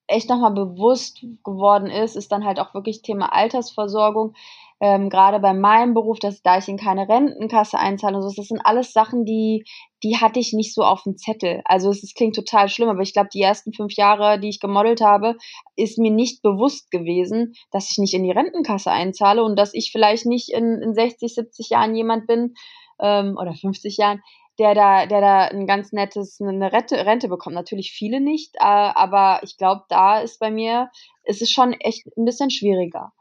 [0.09, 4.35] echt nochmal bewusst geworden ist, ist dann halt auch wirklich Thema Altersversorgung.
[4.81, 8.47] Ähm, Gerade bei meinem Beruf, dass da ich in keine Rentenkasse einzahle und so, das
[8.47, 9.65] sind alles Sachen, die,
[10.03, 11.63] die hatte ich nicht so auf dem Zettel.
[11.65, 14.61] Also es, es klingt total schlimm, aber ich glaube, die ersten fünf Jahre, die ich
[14.61, 15.37] gemodelt habe,
[15.77, 19.91] ist mir nicht bewusst gewesen, dass ich nicht in die Rentenkasse einzahle und dass ich
[19.93, 22.55] vielleicht nicht in, in 60, 70 Jahren jemand bin
[23.01, 24.23] ähm, oder 50 Jahren,
[24.59, 27.55] der da, der da ein ganz nettes, eine Rente, Rente bekommt.
[27.55, 30.91] Natürlich viele nicht, äh, aber ich glaube, da ist bei mir,
[31.25, 33.13] ist es schon echt ein bisschen schwieriger.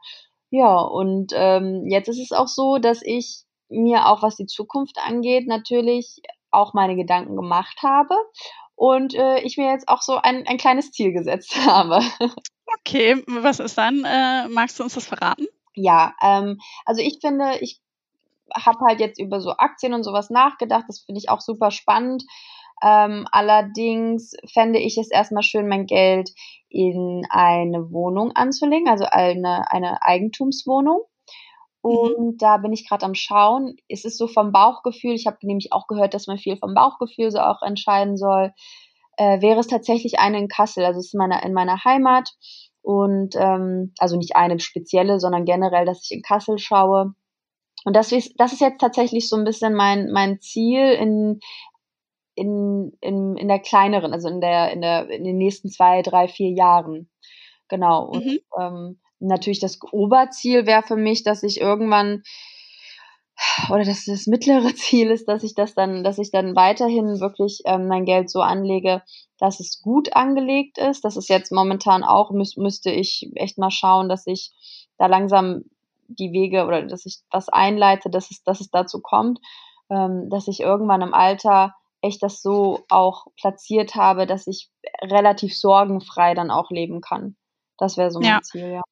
[0.50, 4.96] Ja, und ähm, jetzt ist es auch so, dass ich mir auch, was die Zukunft
[4.98, 6.20] angeht, natürlich
[6.50, 8.14] auch meine Gedanken gemacht habe
[8.74, 12.00] und äh, ich mir jetzt auch so ein, ein kleines Ziel gesetzt habe.
[12.78, 14.04] Okay, was ist dann?
[14.04, 15.46] Äh, magst du uns das verraten?
[15.74, 17.80] Ja, ähm, also ich finde, ich
[18.54, 20.84] habe halt jetzt über so Aktien und sowas nachgedacht.
[20.88, 22.24] Das finde ich auch super spannend.
[22.82, 26.30] Ähm, allerdings fände ich es erstmal schön, mein Geld
[26.68, 31.02] in eine Wohnung anzulegen, also eine, eine Eigentumswohnung.
[31.82, 31.90] Mhm.
[31.90, 32.36] Und mhm.
[32.38, 33.76] da bin ich gerade am Schauen.
[33.88, 37.30] Es ist so vom Bauchgefühl, ich habe nämlich auch gehört, dass man viel vom Bauchgefühl
[37.30, 38.52] so auch entscheiden soll.
[39.16, 42.30] Äh, wäre es tatsächlich eine in Kassel, also es ist meine, in meiner Heimat.
[42.82, 47.14] Und ähm, also nicht eine spezielle, sondern generell, dass ich in Kassel schaue.
[47.88, 51.40] Und das ist, das ist jetzt tatsächlich so ein bisschen mein, mein Ziel in,
[52.34, 56.28] in, in, in der kleineren, also in der, in der, in den nächsten zwei, drei,
[56.28, 57.08] vier Jahren.
[57.68, 58.04] Genau.
[58.04, 58.40] Und mhm.
[58.60, 62.24] ähm, natürlich das Oberziel wäre für mich, dass ich irgendwann
[63.70, 67.62] oder dass das mittlere Ziel ist, dass ich das dann, dass ich dann weiterhin wirklich
[67.64, 69.02] ähm, mein Geld so anlege,
[69.38, 71.06] dass es gut angelegt ist.
[71.06, 74.52] Das ist jetzt momentan auch, müß, müsste ich echt mal schauen, dass ich
[74.98, 75.64] da langsam
[76.08, 79.38] die Wege oder dass ich das einleite, dass es, dass es dazu kommt,
[79.90, 84.70] ähm, dass ich irgendwann im Alter echt das so auch platziert habe, dass ich
[85.02, 87.36] relativ sorgenfrei dann auch leben kann.
[87.76, 88.42] Das wäre so mein ja.
[88.42, 88.82] Ziel, ja.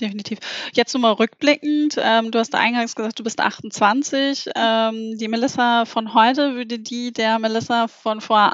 [0.00, 0.38] definitiv.
[0.72, 4.50] Jetzt nur mal rückblickend, ähm, du hast eingangs gesagt, du bist 28.
[4.54, 8.52] Ähm, die Melissa von heute, würde die der Melissa von vor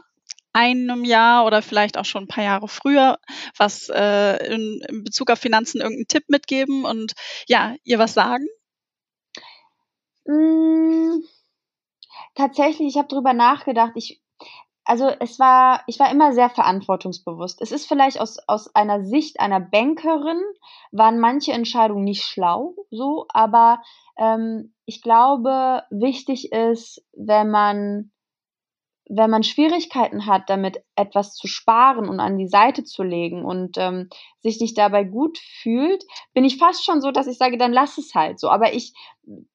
[0.57, 3.19] einem Jahr oder vielleicht auch schon ein paar Jahre früher
[3.59, 7.13] was äh, in, in Bezug auf Finanzen irgendeinen Tipp mitgeben und
[7.47, 8.47] ja, ihr was sagen?
[10.25, 11.21] Mm,
[12.35, 13.93] tatsächlich, ich habe drüber nachgedacht.
[13.97, 14.23] Ich,
[14.85, 17.61] also es war, ich war immer sehr verantwortungsbewusst.
[17.61, 20.41] Es ist vielleicht aus, aus einer Sicht einer Bankerin,
[20.91, 23.83] waren manche Entscheidungen nicht schlau, so, aber
[24.17, 28.11] ähm, ich glaube, wichtig ist, wenn man
[29.09, 33.79] wenn man Schwierigkeiten hat, damit etwas zu sparen und an die Seite zu legen und
[33.79, 34.09] ähm,
[34.41, 37.99] sich nicht dabei gut fühlt, bin ich fast schon so, dass ich sage, dann lass
[37.99, 38.49] es halt so.
[38.49, 38.95] Aber ich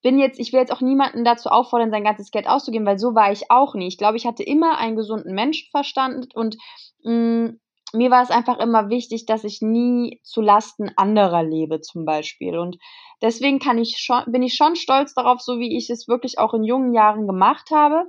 [0.01, 3.13] bin jetzt, ich will jetzt auch niemanden dazu auffordern, sein ganzes Geld auszugeben, weil so
[3.13, 3.87] war ich auch nie.
[3.87, 6.55] Ich glaube, ich hatte immer einen gesunden Menschenverstand und
[7.03, 7.59] mh, mm,
[7.93, 12.57] mir war es einfach immer wichtig, dass ich nie zu Lasten anderer lebe, zum Beispiel.
[12.57, 12.77] Und
[13.21, 16.53] deswegen kann ich schon, bin ich schon stolz darauf, so wie ich es wirklich auch
[16.53, 18.05] in jungen Jahren gemacht habe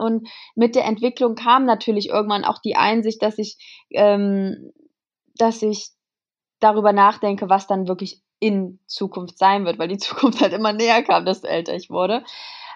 [0.00, 3.56] und mit der Entwicklung kam natürlich irgendwann auch die Einsicht, dass ich,
[3.90, 4.72] ähm,
[5.36, 5.90] dass ich
[6.60, 11.02] darüber nachdenke, was dann wirklich in Zukunft sein wird, weil die Zukunft halt immer näher
[11.02, 12.24] kam, desto älter ich wurde.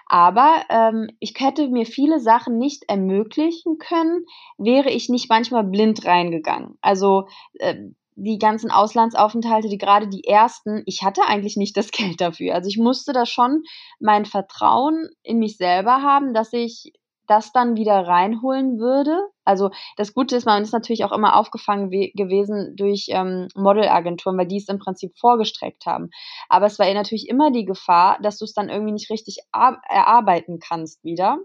[0.07, 4.25] Aber ähm, ich hätte mir viele Sachen nicht ermöglichen können,
[4.57, 6.77] wäre ich nicht manchmal blind reingegangen.
[6.81, 7.75] Also äh,
[8.15, 12.53] die ganzen Auslandsaufenthalte, die gerade die ersten, ich hatte eigentlich nicht das Geld dafür.
[12.53, 13.63] Also ich musste da schon
[13.99, 16.93] mein Vertrauen in mich selber haben, dass ich
[17.27, 19.19] das dann wieder reinholen würde.
[19.43, 24.47] Also das Gute ist, man ist natürlich auch immer aufgefangen gewesen durch ähm, Modelagenturen, weil
[24.47, 26.09] die es im Prinzip vorgestreckt haben.
[26.49, 30.59] Aber es war natürlich immer die Gefahr, dass du es dann irgendwie nicht richtig erarbeiten
[30.59, 31.37] kannst wieder.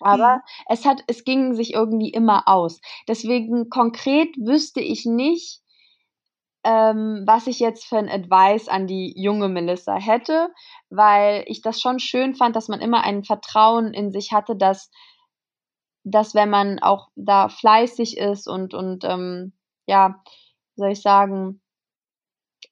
[0.00, 0.40] Aber mhm.
[0.68, 2.80] es hat, es ging sich irgendwie immer aus.
[3.08, 5.60] Deswegen konkret wüsste ich nicht,
[6.64, 10.52] ähm, was ich jetzt für ein Advice an die junge Melissa hätte,
[10.90, 14.90] weil ich das schon schön fand, dass man immer ein Vertrauen in sich hatte, dass,
[16.04, 19.52] dass wenn man auch da fleißig ist und, und ähm,
[19.86, 20.22] ja,
[20.76, 21.60] soll ich sagen,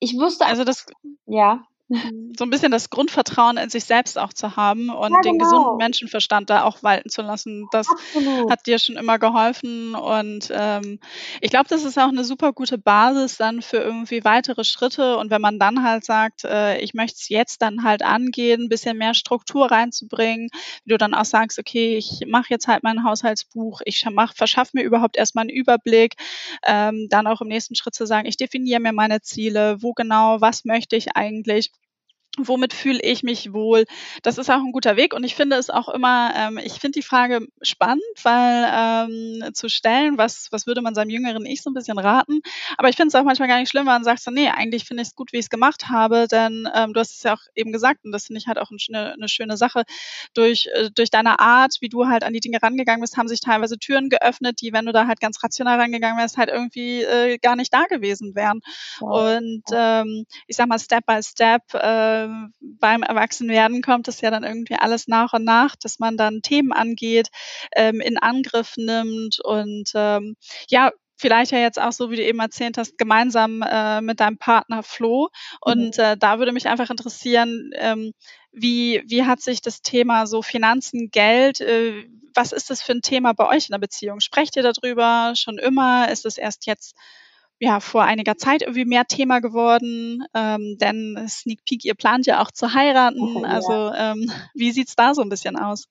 [0.01, 0.47] ich wusste.
[0.47, 0.87] Also das,
[1.27, 1.65] ja.
[1.89, 2.33] Mhm.
[2.37, 5.21] so ein bisschen das Grundvertrauen in sich selbst auch zu haben und ja, genau.
[5.23, 7.69] den gesunden Menschenverstand da auch walten zu lassen.
[7.71, 8.51] Das Absolut.
[8.51, 10.99] hat dir schon immer geholfen und ähm,
[11.41, 15.31] ich glaube, das ist auch eine super gute Basis dann für irgendwie weitere Schritte und
[15.31, 18.99] wenn man dann halt sagt, äh, ich möchte es jetzt dann halt angehen, ein bisschen
[18.99, 20.49] mehr Struktur reinzubringen,
[20.85, 24.73] wie du dann auch sagst, okay, ich mache jetzt halt mein Haushaltsbuch, ich mach, verschaffe
[24.75, 26.15] mir überhaupt erstmal einen Überblick,
[26.65, 30.41] ähm, dann auch im nächsten Schritt zu sagen, ich definiere mir meine Ziele, wo genau,
[30.41, 31.71] was möchte ich eigentlich
[32.37, 33.85] womit fühle ich mich wohl?
[34.23, 36.99] Das ist auch ein guter Weg und ich finde es auch immer, ähm, ich finde
[36.99, 41.71] die Frage spannend, weil ähm, zu stellen, was, was würde man seinem jüngeren Ich so
[41.71, 42.41] ein bisschen raten,
[42.77, 44.85] aber ich finde es auch manchmal gar nicht schlimm, wenn man sagt so, nee, eigentlich
[44.85, 47.35] finde ich es gut, wie ich es gemacht habe, denn ähm, du hast es ja
[47.35, 49.85] auch eben gesagt und das finde ich halt auch eine, eine schöne Sache,
[50.35, 53.41] durch, äh, durch deine Art, wie du halt an die Dinge rangegangen bist, haben sich
[53.41, 57.39] teilweise Türen geöffnet, die, wenn du da halt ganz rational rangegangen wärst, halt irgendwie äh,
[57.39, 58.61] gar nicht da gewesen wären
[59.01, 59.37] wow.
[59.37, 64.31] und ähm, ich sag mal, Step by Step äh, ähm, beim Erwachsenwerden kommt es ja
[64.31, 67.29] dann irgendwie alles nach und nach, dass man dann Themen angeht,
[67.75, 70.37] ähm, in Angriff nimmt und ähm,
[70.69, 74.39] ja, vielleicht ja jetzt auch so, wie du eben erzählt hast, gemeinsam äh, mit deinem
[74.39, 75.29] Partner Flo.
[75.61, 76.05] Und mhm.
[76.05, 78.13] äh, da würde mich einfach interessieren, ähm,
[78.53, 83.03] wie, wie hat sich das Thema so Finanzen, Geld, äh, was ist das für ein
[83.03, 84.21] Thema bei euch in der Beziehung?
[84.21, 86.11] Sprecht ihr darüber schon immer?
[86.11, 86.95] Ist es erst jetzt
[87.59, 92.43] ja vor einiger Zeit irgendwie mehr Thema geworden, ähm, denn Sneak Peek, ihr plant ja
[92.43, 93.21] auch zu heiraten.
[93.21, 93.49] Oh, ja.
[93.49, 95.87] Also ähm, wie sieht's da so ein bisschen aus?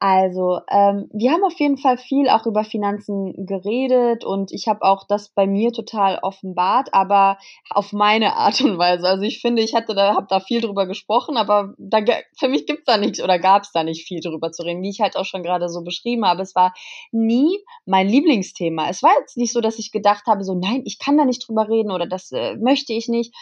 [0.00, 4.82] Also, ähm, wir haben auf jeden Fall viel auch über Finanzen geredet und ich habe
[4.82, 7.36] auch das bei mir total offenbart, aber
[7.70, 9.08] auf meine Art und Weise.
[9.08, 11.98] Also ich finde, ich hatte da, habe da viel drüber gesprochen, aber da,
[12.38, 15.00] für mich gibt's da nichts oder gab's da nicht viel drüber zu reden, wie ich
[15.00, 16.42] halt auch schon gerade so beschrieben habe.
[16.42, 16.74] Es war
[17.10, 18.88] nie mein Lieblingsthema.
[18.88, 21.48] Es war jetzt nicht so, dass ich gedacht habe, so nein, ich kann da nicht
[21.48, 23.34] drüber reden oder das äh, möchte ich nicht.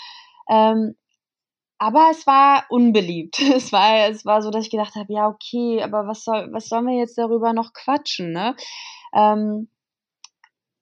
[0.49, 0.95] Ähm,
[1.79, 3.39] aber es war unbeliebt.
[3.57, 6.69] Es war, es war so, dass ich gedacht habe, ja, okay, aber was soll, was
[6.69, 8.57] sollen wir jetzt darüber noch quatschen, ne?
[9.15, 9.69] Ähm,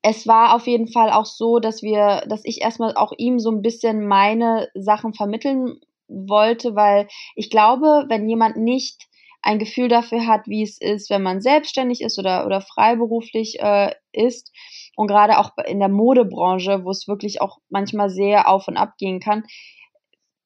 [0.03, 3.51] es war auf jeden Fall auch so, dass wir, dass ich erstmal auch ihm so
[3.51, 9.09] ein bisschen meine Sachen vermitteln wollte, weil ich glaube, wenn jemand nicht
[9.41, 13.95] ein Gefühl dafür hat, wie es ist, wenn man selbstständig ist oder, oder freiberuflich äh,
[14.13, 14.53] ist
[14.97, 18.95] und gerade auch in der Modebranche, wo es wirklich auch manchmal sehr auf und ab
[18.99, 19.45] gehen kann,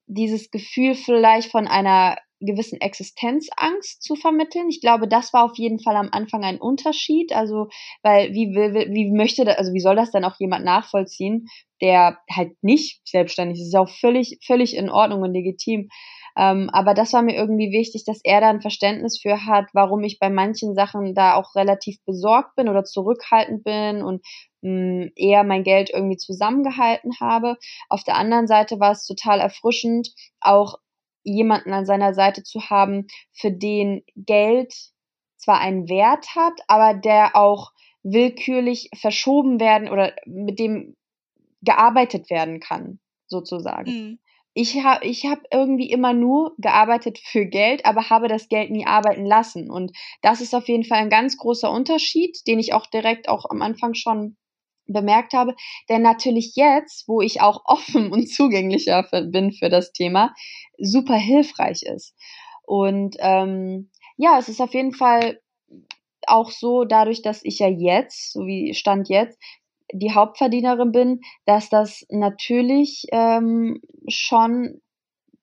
[0.09, 4.69] dieses Gefühl vielleicht von einer gewissen Existenzangst zu vermitteln.
[4.69, 7.33] Ich glaube, das war auf jeden Fall am Anfang ein Unterschied.
[7.33, 7.69] Also,
[8.03, 11.47] weil wie will, wie möchte, da, also wie soll das dann auch jemand nachvollziehen,
[11.81, 13.69] der halt nicht selbstständig ist?
[13.69, 15.89] Ist auch völlig, völlig in Ordnung und legitim.
[16.39, 20.05] Ähm, aber das war mir irgendwie wichtig, dass er da ein Verständnis für hat, warum
[20.05, 24.25] ich bei manchen Sachen da auch relativ besorgt bin oder zurückhaltend bin und
[24.63, 27.57] mh, mm, eher mein Geld irgendwie zusammengehalten habe.
[27.89, 30.77] Auf der anderen Seite war es total erfrischend, auch
[31.25, 34.73] jemanden an seiner Seite zu haben, für den Geld
[35.37, 37.73] zwar einen Wert hat, aber der auch
[38.05, 40.95] willkürlich verschoben werden oder mit dem
[41.63, 43.91] gearbeitet werden kann, sozusagen.
[43.91, 44.19] Mhm.
[44.61, 48.85] Ich habe ich hab irgendwie immer nur gearbeitet für Geld, aber habe das Geld nie
[48.85, 49.71] arbeiten lassen.
[49.71, 53.45] Und das ist auf jeden Fall ein ganz großer Unterschied, den ich auch direkt auch
[53.51, 54.37] am Anfang schon
[54.89, 55.55] bemerkt habe,
[55.89, 60.35] der natürlich jetzt, wo ich auch offen und zugänglicher bin für das Thema,
[60.77, 62.17] super hilfreich ist.
[62.65, 65.39] Und ähm, ja, es ist auf jeden Fall
[66.27, 69.39] auch so, dadurch, dass ich ja jetzt, so wie Stand jetzt,
[69.93, 74.81] die Hauptverdienerin bin, dass das natürlich ähm, schon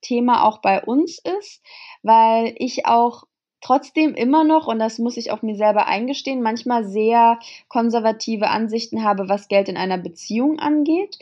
[0.01, 1.63] Thema auch bei uns ist,
[2.03, 3.23] weil ich auch
[3.61, 9.03] trotzdem immer noch, und das muss ich auch mir selber eingestehen, manchmal sehr konservative Ansichten
[9.03, 11.17] habe, was Geld in einer Beziehung angeht.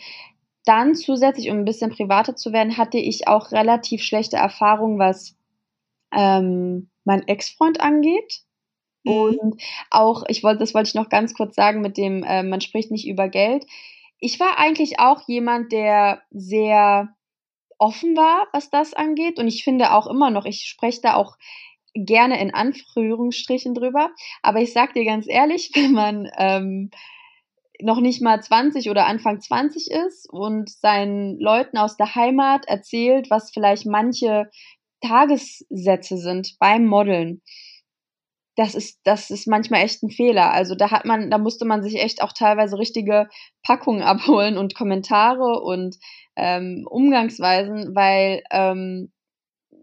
[0.65, 5.37] Dann zusätzlich, um ein bisschen privater zu werden, hatte ich auch relativ schlechte Erfahrungen, was
[6.13, 8.43] ähm, mein Ex-Freund angeht.
[9.03, 9.11] Mhm.
[9.11, 12.61] Und auch, ich wollte, das wollte ich noch ganz kurz sagen, mit dem, äh, man
[12.61, 13.65] spricht nicht über Geld.
[14.19, 17.09] Ich war eigentlich auch jemand, der sehr
[17.77, 19.39] offen war, was das angeht.
[19.39, 21.35] Und ich finde auch immer noch, ich spreche da auch
[21.93, 24.11] gerne in Anführungsstrichen drüber.
[24.41, 26.89] Aber ich sag dir ganz ehrlich, wenn man ähm,
[27.81, 33.29] noch nicht mal 20 oder Anfang 20 ist und seinen Leuten aus der Heimat erzählt,
[33.29, 34.49] was vielleicht manche
[35.01, 37.41] Tagessätze sind beim Modeln.
[38.55, 40.51] Das ist, das ist manchmal echt ein Fehler.
[40.51, 43.27] Also da hat man, da musste man sich echt auch teilweise richtige
[43.63, 45.97] Packungen abholen und Kommentare und
[46.35, 49.11] ähm, Umgangsweisen, weil ähm,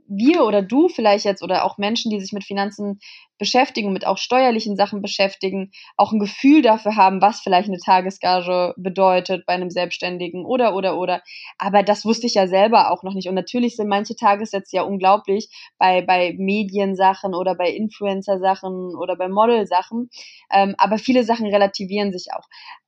[0.06, 2.98] wir oder du vielleicht jetzt oder auch Menschen, die sich mit Finanzen
[3.40, 8.74] beschäftigen, mit auch steuerlichen Sachen beschäftigen, auch ein Gefühl dafür haben, was vielleicht eine Tagesgage
[8.76, 11.22] bedeutet bei einem Selbstständigen oder, oder, oder.
[11.59, 13.29] Aber das wusste ich ja selber auch noch nicht.
[13.29, 15.48] Und natürlich sind manche Tagessätze ja unglaublich
[15.79, 20.11] bei, bei Mediensachen oder bei Influencer-Sachen oder bei Model-Sachen.
[20.53, 22.46] Ähm, aber viele Sachen relativieren sich auch.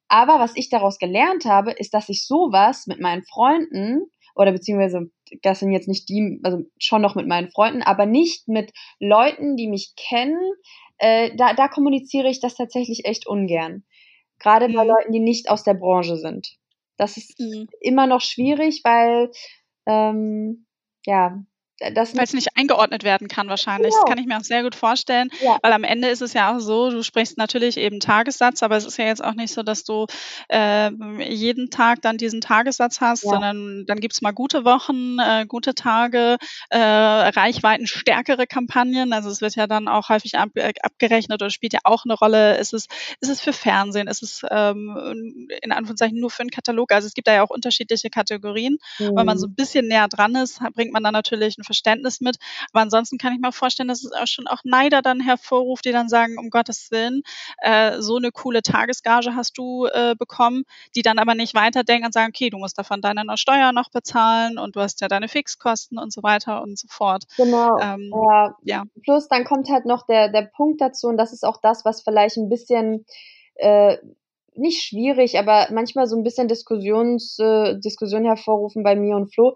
[0.08, 5.10] Aber was ich daraus gelernt habe, ist, dass ich sowas mit meinen Freunden oder beziehungsweise
[5.42, 9.56] das sind jetzt nicht die, also schon noch mit meinen Freunden, aber nicht mit Leuten,
[9.56, 10.40] die mich kennen.
[10.98, 13.84] Äh, da, da kommuniziere ich das tatsächlich echt ungern.
[14.38, 14.74] Gerade mhm.
[14.74, 16.56] bei Leuten, die nicht aus der Branche sind.
[16.96, 17.68] Das ist mhm.
[17.80, 19.30] immer noch schwierig, weil
[19.86, 20.66] ähm,
[21.04, 21.42] ja,
[21.94, 23.90] das weil es nicht eingeordnet werden kann wahrscheinlich.
[23.90, 24.02] Genau.
[24.02, 25.58] Das kann ich mir auch sehr gut vorstellen, ja.
[25.62, 28.84] weil am Ende ist es ja auch so, du sprichst natürlich eben Tagessatz, aber es
[28.84, 30.06] ist ja jetzt auch nicht so, dass du
[30.48, 30.90] äh,
[31.22, 33.30] jeden Tag dann diesen Tagessatz hast, ja.
[33.30, 36.36] sondern dann gibt es mal gute Wochen, äh, gute Tage,
[36.70, 39.12] äh, reichweitenstärkere Kampagnen.
[39.12, 42.14] Also es wird ja dann auch häufig ab, äh, abgerechnet oder spielt ja auch eine
[42.14, 42.58] Rolle.
[42.58, 42.86] Ist es,
[43.20, 44.08] ist es für Fernsehen?
[44.08, 46.92] Ist es ähm, in Anführungszeichen nur für einen Katalog?
[46.92, 48.78] Also es gibt da ja auch unterschiedliche Kategorien.
[48.98, 49.16] Mhm.
[49.16, 52.36] Wenn man so ein bisschen näher dran ist, bringt man dann natürlich ein Verständnis mit.
[52.72, 55.92] Aber ansonsten kann ich mir vorstellen, dass es auch schon auch Neider dann hervorruft, die
[55.92, 57.22] dann sagen, um Gottes Willen,
[57.58, 62.12] äh, so eine coole Tagesgage hast du äh, bekommen, die dann aber nicht weiterdenken und
[62.12, 65.98] sagen, okay, du musst davon deine Steuer noch bezahlen und du hast ja deine Fixkosten
[65.98, 67.24] und so weiter und so fort.
[67.36, 67.78] Genau.
[67.80, 68.56] Ähm, ja.
[68.62, 68.82] ja.
[69.02, 72.02] Plus dann kommt halt noch der, der Punkt dazu, und das ist auch das, was
[72.02, 73.06] vielleicht ein bisschen
[73.56, 73.96] äh,
[74.54, 79.54] nicht schwierig, aber manchmal so ein bisschen Diskussions, äh, Diskussion hervorrufen bei mir und Flo,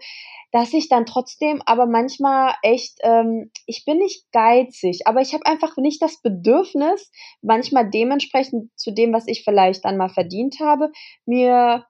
[0.53, 5.47] dass ich dann trotzdem aber manchmal echt, ähm, ich bin nicht geizig, aber ich habe
[5.47, 7.11] einfach nicht das Bedürfnis,
[7.43, 10.91] manchmal dementsprechend zu dem, was ich vielleicht dann mal verdient habe,
[11.27, 11.85] mir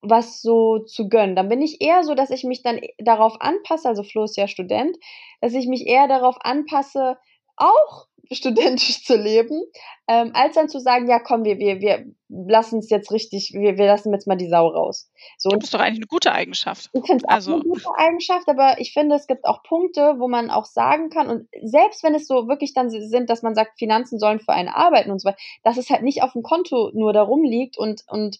[0.00, 1.34] was so zu gönnen.
[1.34, 4.46] Dann bin ich eher so, dass ich mich dann darauf anpasse, also Flo ist ja
[4.46, 4.96] Student,
[5.40, 7.16] dass ich mich eher darauf anpasse,
[7.58, 9.62] auch studentisch zu leben,
[10.06, 13.78] ähm, als dann zu sagen, ja komm, wir, wir, wir lassen es jetzt richtig, wir,
[13.78, 15.10] wir lassen jetzt mal die Sau raus.
[15.38, 16.90] So, das ist doch eigentlich eine gute Eigenschaft.
[16.92, 17.54] Ich finde es also.
[17.54, 21.28] eine gute Eigenschaft, aber ich finde, es gibt auch Punkte, wo man auch sagen kann,
[21.28, 24.68] und selbst wenn es so wirklich dann sind, dass man sagt, Finanzen sollen für einen
[24.68, 28.04] arbeiten und so weiter, dass es halt nicht auf dem Konto nur darum liegt und,
[28.08, 28.38] und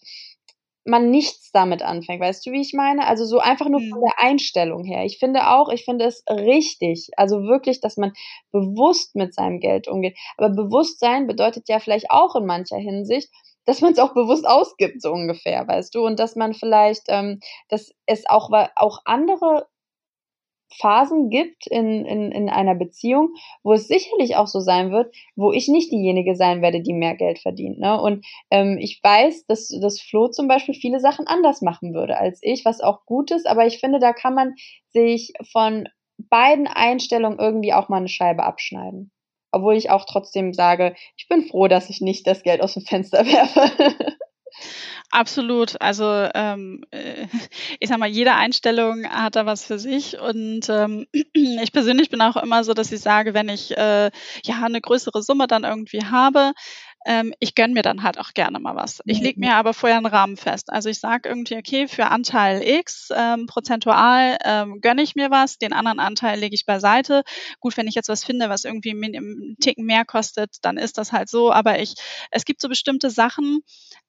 [0.85, 2.21] man nichts damit anfängt.
[2.21, 3.05] Weißt du, wie ich meine?
[3.05, 4.05] Also so einfach nur von mhm.
[4.05, 5.05] der Einstellung her.
[5.05, 8.13] Ich finde auch, ich finde es richtig, also wirklich, dass man
[8.51, 10.17] bewusst mit seinem Geld umgeht.
[10.37, 13.29] Aber Bewusstsein bedeutet ja vielleicht auch in mancher Hinsicht,
[13.65, 16.05] dass man es auch bewusst ausgibt, so ungefähr, weißt du?
[16.05, 19.67] Und dass man vielleicht, ähm, dass es auch, auch andere
[20.77, 25.51] Phasen gibt in, in, in einer Beziehung, wo es sicherlich auch so sein wird, wo
[25.51, 27.79] ich nicht diejenige sein werde, die mehr Geld verdient.
[27.79, 27.99] Ne?
[27.99, 32.39] Und ähm, ich weiß, dass, dass Flo zum Beispiel viele Sachen anders machen würde als
[32.41, 34.55] ich, was auch gut ist, aber ich finde, da kann man
[34.89, 39.11] sich von beiden Einstellungen irgendwie auch mal eine Scheibe abschneiden.
[39.51, 42.83] Obwohl ich auch trotzdem sage, ich bin froh, dass ich nicht das Geld aus dem
[42.83, 43.95] Fenster werfe.
[45.11, 45.81] Absolut.
[45.81, 46.05] Also
[46.35, 47.25] ähm, äh,
[47.79, 50.19] ich sag mal, jede Einstellung hat da was für sich.
[50.19, 54.11] Und ähm, ich persönlich bin auch immer so, dass ich sage, wenn ich äh,
[54.43, 56.53] ja eine größere Summe dann irgendwie habe,
[57.05, 59.01] ähm, ich gönn mir dann halt auch gerne mal was.
[59.05, 59.47] Ich leg mhm.
[59.47, 60.71] mir aber vorher einen Rahmen fest.
[60.71, 65.57] Also ich sage irgendwie, okay, für Anteil X ähm, prozentual ähm, gönne ich mir was,
[65.57, 67.23] den anderen Anteil lege ich beiseite.
[67.59, 71.11] Gut, wenn ich jetzt was finde, was irgendwie einen Ticken mehr kostet, dann ist das
[71.11, 71.51] halt so.
[71.51, 71.95] Aber ich,
[72.31, 73.61] es gibt so bestimmte Sachen,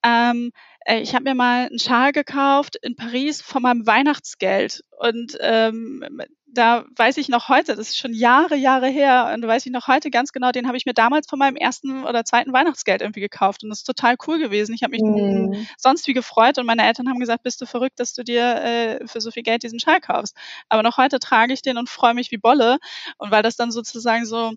[0.03, 0.51] ähm,
[0.85, 6.05] äh, ich habe mir mal einen Schal gekauft in Paris von meinem Weihnachtsgeld und ähm,
[6.53, 9.73] da weiß ich noch heute, das ist schon Jahre, Jahre her, und da weiß ich
[9.73, 13.03] noch heute ganz genau, den habe ich mir damals von meinem ersten oder zweiten Weihnachtsgeld
[13.03, 13.63] irgendwie gekauft.
[13.63, 14.75] Und das ist total cool gewesen.
[14.75, 15.67] Ich habe mich mm.
[15.79, 19.07] sonst wie gefreut und meine Eltern haben gesagt, bist du verrückt, dass du dir äh,
[19.07, 20.37] für so viel Geld diesen Schal kaufst.
[20.69, 22.79] Aber noch heute trage ich den und freue mich wie Bolle.
[23.19, 24.55] Und weil das dann sozusagen so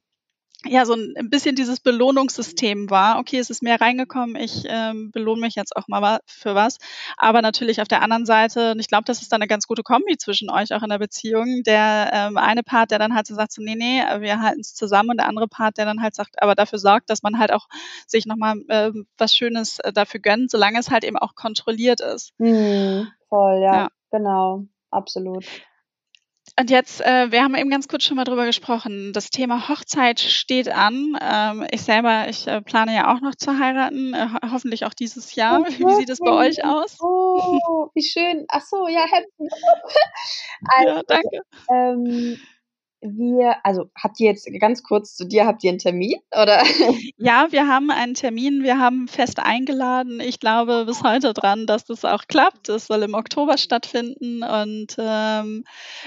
[0.66, 3.20] ja so ein, bisschen dieses Belohnungssystem war.
[3.20, 6.78] Okay, es ist mehr reingekommen, ich ähm, belohne mich jetzt auch mal für was.
[7.18, 9.84] Aber natürlich auf der anderen Seite, und ich glaube, das ist dann eine ganz gute
[9.84, 11.64] Kombi zwischen euch auch in der Beziehung.
[11.64, 14.74] Der ähm, eine Part, der dann halt so sagt, so, nee, nee, wir halten es
[14.74, 17.52] zusammen und der andere Part, der dann halt sagt, aber dafür sorgt, dass man halt
[17.52, 17.68] auch
[18.08, 22.34] sich nochmal äh, was Schönes äh, dafür gönnt, solange es halt eben auch kontrolliert ist.
[22.40, 23.88] Hm, voll, ja, ja.
[24.12, 25.46] genau, absolut.
[26.60, 29.12] Und jetzt, äh, wir haben eben ganz kurz schon mal drüber gesprochen.
[29.12, 31.18] Das Thema Hochzeit steht an.
[31.20, 35.34] Ähm, ich selber, ich äh, plane ja auch noch zu heiraten, äh, hoffentlich auch dieses
[35.36, 35.62] Jahr.
[35.62, 36.98] Oh, wie sieht es bei euch aus?
[37.02, 38.46] Oh, wie schön.
[38.50, 39.28] Ach so, ja, happy.
[40.78, 41.42] also, ja, danke.
[41.72, 42.40] Ähm,
[43.04, 46.64] wir, also habt ihr jetzt ganz kurz zu dir, habt ihr einen Termin oder?
[47.18, 50.20] Ja, wir haben einen Termin, wir haben fest eingeladen.
[50.20, 52.70] Ich glaube bis heute dran, dass das auch klappt.
[52.70, 55.64] Es soll im Oktober stattfinden und ähm,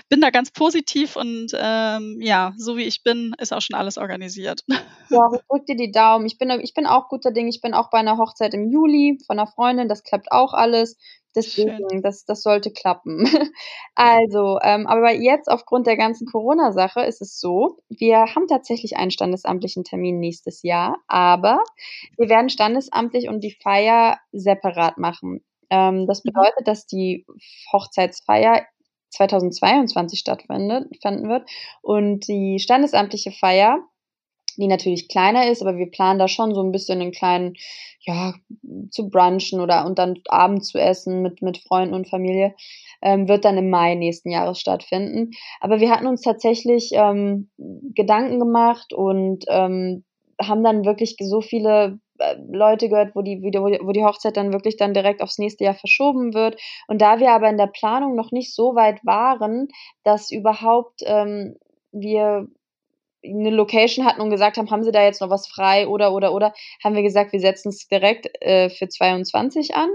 [0.09, 3.99] bin da ganz positiv und ähm, ja, so wie ich bin, ist auch schon alles
[3.99, 4.65] organisiert.
[5.09, 6.27] Ja, drück dir die Daumen.
[6.27, 7.47] Ich bin, ich bin auch guter Ding.
[7.47, 9.87] Ich bin auch bei einer Hochzeit im Juli von einer Freundin.
[9.87, 10.97] Das klappt auch alles.
[11.37, 13.27] Deswegen, das, das sollte klappen.
[13.99, 19.11] Also, ähm, aber jetzt aufgrund der ganzen Corona-Sache ist es so, wir haben tatsächlich einen
[19.11, 21.63] standesamtlichen Termin nächstes Jahr, aber
[22.19, 25.43] wir werden standesamtlich und die Feier separat machen.
[25.71, 26.31] Ähm, das mhm.
[26.31, 27.27] bedeutet, dass die
[27.73, 28.67] Hochzeitsfeier
[29.11, 31.49] 2022 stattfinden wird
[31.81, 33.79] und die standesamtliche Feier
[34.63, 37.55] die natürlich kleiner ist, aber wir planen da schon so ein bisschen einen kleinen,
[38.01, 38.35] ja,
[38.91, 42.55] zu brunchen oder und dann Abend zu essen mit, mit Freunden und Familie,
[43.03, 45.31] ähm, wird dann im Mai nächsten Jahres stattfinden.
[45.61, 47.51] Aber wir hatten uns tatsächlich ähm,
[47.95, 50.05] Gedanken gemacht und ähm,
[50.41, 54.77] haben dann wirklich so viele äh, Leute gehört, wo die, wo die Hochzeit dann wirklich
[54.77, 56.61] dann direkt aufs nächste Jahr verschoben wird.
[56.89, 59.69] Und da wir aber in der Planung noch nicht so weit waren,
[60.05, 61.57] dass überhaupt ähm,
[61.93, 62.49] wir
[63.27, 66.33] eine Location hatten und gesagt haben, haben sie da jetzt noch was frei oder oder
[66.33, 69.91] oder, haben wir gesagt, wir setzen es direkt äh, für 22 an.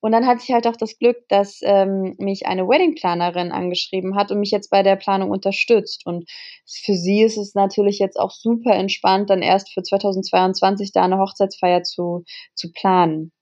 [0.00, 4.30] Und dann hatte ich halt auch das Glück, dass ähm, mich eine Weddingplanerin angeschrieben hat
[4.30, 6.06] und mich jetzt bei der Planung unterstützt.
[6.06, 6.28] Und
[6.66, 11.18] für sie ist es natürlich jetzt auch super entspannt, dann erst für 2022 da eine
[11.18, 12.24] Hochzeitsfeier zu,
[12.54, 13.32] zu planen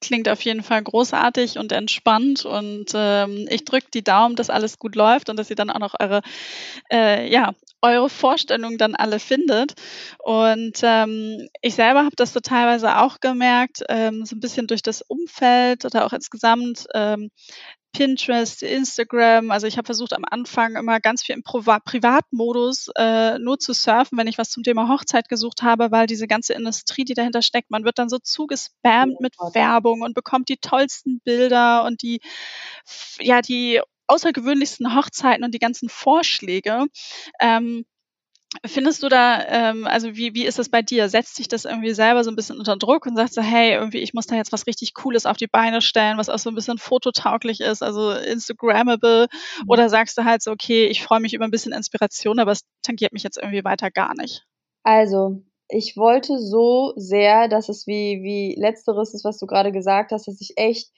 [0.00, 4.78] klingt auf jeden Fall großartig und entspannt und ähm, ich drücke die Daumen, dass alles
[4.78, 6.22] gut läuft und dass ihr dann auch noch eure,
[6.90, 7.52] äh, ja,
[7.82, 9.74] eure Vorstellungen dann alle findet.
[10.18, 14.82] Und ähm, ich selber habe das so teilweise auch gemerkt, ähm, so ein bisschen durch
[14.82, 17.30] das Umfeld oder auch insgesamt, ähm,
[17.92, 19.50] Pinterest, Instagram.
[19.50, 23.72] Also ich habe versucht am Anfang immer ganz viel im Priva Privatmodus äh, nur zu
[23.72, 27.42] surfen, wenn ich was zum Thema Hochzeit gesucht habe, weil diese ganze Industrie, die dahinter
[27.42, 32.20] steckt, man wird dann so zugespammt mit Werbung und bekommt die tollsten Bilder und die,
[33.18, 36.86] ja, die außergewöhnlichsten Hochzeiten und die ganzen Vorschläge.
[37.40, 37.84] Ähm,
[38.66, 41.08] Findest du da, ähm, also wie, wie ist das bei dir?
[41.08, 43.98] Setzt sich das irgendwie selber so ein bisschen unter Druck und sagst so, hey, irgendwie,
[43.98, 46.56] ich muss da jetzt was richtig Cooles auf die Beine stellen, was auch so ein
[46.56, 49.28] bisschen fototauglich ist, also Instagrammable?
[49.30, 49.68] Mhm.
[49.68, 52.62] Oder sagst du halt so, okay, ich freue mich über ein bisschen Inspiration, aber es
[52.82, 54.44] tangiert mich jetzt irgendwie weiter gar nicht?
[54.82, 60.10] Also, ich wollte so sehr, dass es wie, wie letzteres ist, was du gerade gesagt
[60.10, 60.90] hast, dass ich echt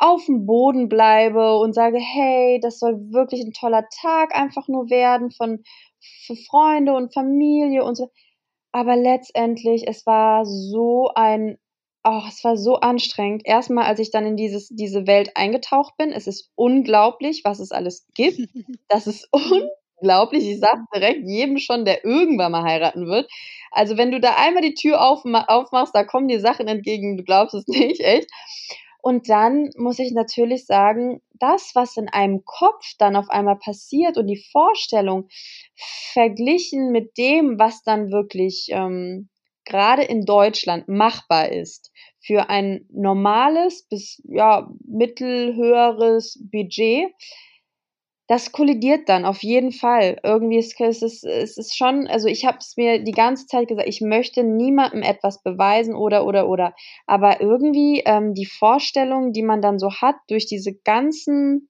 [0.00, 4.90] auf dem Boden bleibe und sage, hey, das soll wirklich ein toller Tag einfach nur
[4.90, 5.62] werden von
[6.24, 8.10] für Freunde und Familie und so.
[8.72, 11.58] Aber letztendlich, es war so ein
[12.04, 13.42] oh, es war so anstrengend.
[13.44, 17.72] Erstmal, als ich dann in dieses, diese Welt eingetaucht bin, es ist unglaublich, was es
[17.72, 18.40] alles gibt.
[18.88, 20.48] Das ist unglaublich.
[20.48, 23.30] Ich sage direkt jedem schon, der irgendwann mal heiraten wird.
[23.70, 27.54] Also wenn du da einmal die Tür aufmachst, da kommen dir Sachen entgegen, du glaubst
[27.54, 28.28] es nicht, echt.
[29.02, 34.18] Und dann muss ich natürlich sagen, das, was in einem Kopf dann auf einmal passiert
[34.18, 35.28] und die Vorstellung
[36.12, 39.28] verglichen mit dem, was dann wirklich ähm,
[39.64, 47.10] gerade in Deutschland machbar ist für ein normales bis ja mittelhöheres Budget,
[48.30, 50.20] das kollidiert dann auf jeden Fall.
[50.22, 53.66] Irgendwie ist es, ist, es ist schon, also ich habe es mir die ganze Zeit
[53.66, 56.72] gesagt, ich möchte niemandem etwas beweisen oder oder oder.
[57.08, 61.68] Aber irgendwie ähm, die Vorstellung, die man dann so hat durch diese ganzen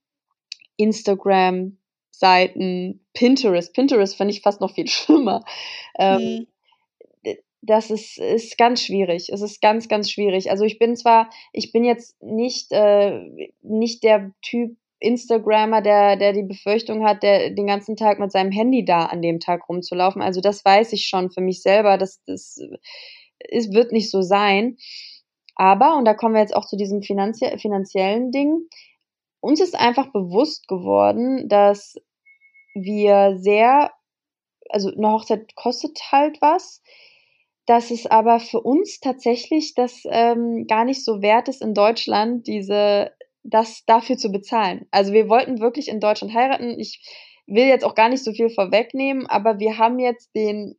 [0.77, 1.79] Instagram
[2.11, 5.43] Seiten, Pinterest, Pinterest finde ich fast noch viel schlimmer.
[5.97, 6.45] Ähm,
[7.23, 7.33] mhm.
[7.63, 9.29] Das ist, ist ganz schwierig.
[9.29, 10.51] Es ist ganz, ganz schwierig.
[10.51, 16.31] Also ich bin zwar, ich bin jetzt nicht, äh, nicht der Typ, Instagrammer, der, der
[16.31, 20.21] die Befürchtung hat, der den ganzen Tag mit seinem Handy da an dem Tag rumzulaufen.
[20.21, 22.59] Also das weiß ich schon für mich selber, dass das
[23.49, 24.77] es wird nicht so sein.
[25.55, 28.67] Aber, und da kommen wir jetzt auch zu diesem finanzie finanziellen Ding,
[29.41, 31.95] uns ist einfach bewusst geworden, dass
[32.75, 33.91] wir sehr,
[34.69, 36.81] also eine Hochzeit kostet halt was,
[37.65, 42.47] dass es aber für uns tatsächlich das ähm, gar nicht so wert ist in Deutschland,
[42.47, 43.11] diese
[43.43, 44.87] das dafür zu bezahlen.
[44.91, 46.79] Also wir wollten wirklich in Deutschland heiraten.
[46.79, 47.01] Ich
[47.47, 50.77] will jetzt auch gar nicht so viel vorwegnehmen, aber wir haben jetzt den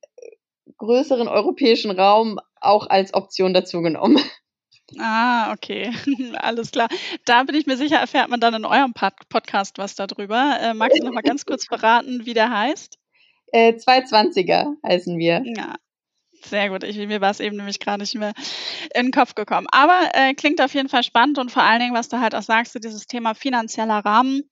[0.78, 4.18] größeren europäischen Raum auch als Option dazu genommen.
[4.98, 5.90] Ah, okay.
[6.38, 6.88] Alles klar.
[7.24, 10.58] Da bin ich mir sicher, erfährt man dann in eurem Pod Podcast was darüber.
[10.60, 12.98] Äh, magst du noch mal ganz kurz verraten, wie der heißt?
[13.52, 15.42] Äh, 220er heißen wir.
[15.56, 15.76] Ja,
[16.46, 16.84] sehr gut.
[16.84, 18.32] Ich, mir war es eben nämlich gerade nicht mehr
[18.94, 19.66] in den Kopf gekommen.
[19.70, 22.42] Aber äh, klingt auf jeden Fall spannend und vor allen Dingen, was du halt auch
[22.42, 24.42] sagst, so dieses Thema finanzieller Rahmen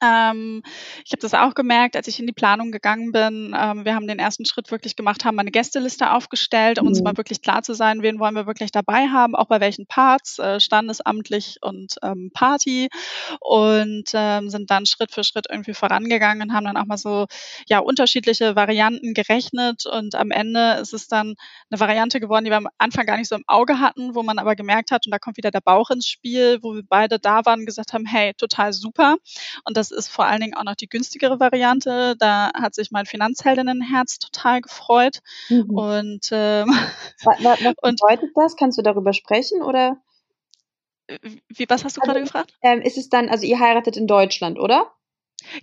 [0.00, 0.62] ähm,
[1.04, 3.54] ich habe das auch gemerkt, als ich in die Planung gegangen bin.
[3.58, 6.88] Ähm, wir haben den ersten Schritt wirklich gemacht, haben eine Gästeliste aufgestellt, um mhm.
[6.90, 9.86] uns mal wirklich klar zu sein, wen wollen wir wirklich dabei haben, auch bei welchen
[9.86, 12.88] Parts, äh, standesamtlich und ähm, Party.
[13.40, 17.26] Und ähm, sind dann Schritt für Schritt irgendwie vorangegangen und haben dann auch mal so
[17.68, 19.84] ja unterschiedliche Varianten gerechnet.
[19.86, 21.34] Und am Ende ist es dann
[21.70, 24.38] eine Variante geworden, die wir am Anfang gar nicht so im Auge hatten, wo man
[24.38, 27.44] aber gemerkt hat, und da kommt wieder der Bauch ins Spiel, wo wir beide da
[27.44, 29.16] waren und gesagt haben, hey, total super.
[29.64, 32.16] Und das ist vor allen Dingen auch noch die günstigere Variante.
[32.18, 35.20] Da hat sich mein Finanzheldinnenherz total gefreut.
[35.48, 35.70] Mhm.
[35.70, 36.68] Und, ähm,
[37.24, 38.56] was, was und, bedeutet das?
[38.56, 39.96] Kannst du darüber sprechen oder?
[41.48, 42.52] Wie, was hast du also, gerade gefragt?
[42.62, 44.92] Ähm, ist es dann, also ihr heiratet in Deutschland, oder?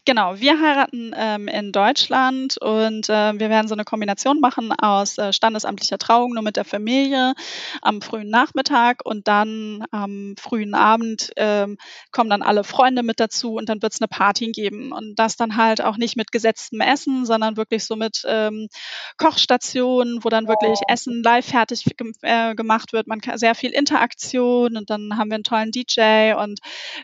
[0.05, 5.17] Genau, wir heiraten ähm, in Deutschland und äh, wir werden so eine Kombination machen aus
[5.17, 7.34] äh, standesamtlicher Trauung nur mit der Familie
[7.82, 11.78] am frühen Nachmittag und dann am frühen Abend ähm,
[12.11, 15.36] kommen dann alle Freunde mit dazu und dann wird es eine Party geben und das
[15.36, 18.69] dann halt auch nicht mit gesetztem Essen, sondern wirklich so mit ähm,
[19.17, 21.86] Kochstationen, wo dann wirklich Essen live fertig
[22.21, 23.07] äh, gemacht wird.
[23.07, 26.59] Man kann sehr viel Interaktion und dann haben wir einen tollen DJ und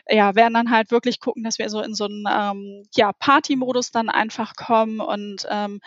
[0.08, 2.26] ja, werden dann halt wirklich gucken, dass wir so in so einen
[2.62, 5.00] ähm, ja, Party-Modus dann einfach kommen.
[5.00, 5.80] Und ähm,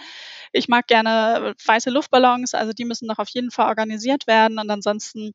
[0.52, 4.60] ich mag gerne weiße Luftballons, also die müssen noch auf jeden Fall organisiert werden.
[4.60, 5.34] Und ansonsten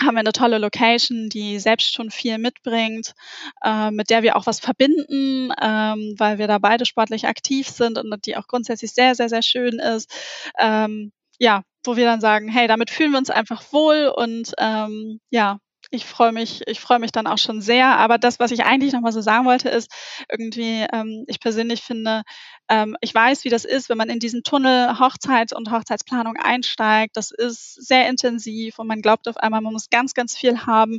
[0.00, 3.14] haben wir eine tolle Location, die selbst schon viel mitbringt,
[3.62, 7.98] äh, mit der wir auch was verbinden, ähm, weil wir da beide sportlich aktiv sind
[7.98, 10.10] und die auch grundsätzlich sehr, sehr, sehr schön ist.
[10.58, 15.20] Ähm, ja, wo wir dann sagen, hey, damit fühlen wir uns einfach wohl und ähm,
[15.30, 15.58] ja,
[15.92, 17.98] ich freue mich, ich freue mich dann auch schon sehr.
[17.98, 19.92] Aber das, was ich eigentlich nochmal so sagen wollte, ist
[20.30, 22.22] irgendwie, ähm, ich persönlich finde,
[22.70, 27.16] ähm, ich weiß, wie das ist, wenn man in diesen Tunnel Hochzeit und Hochzeitsplanung einsteigt.
[27.16, 30.98] Das ist sehr intensiv und man glaubt auf einmal, man muss ganz, ganz viel haben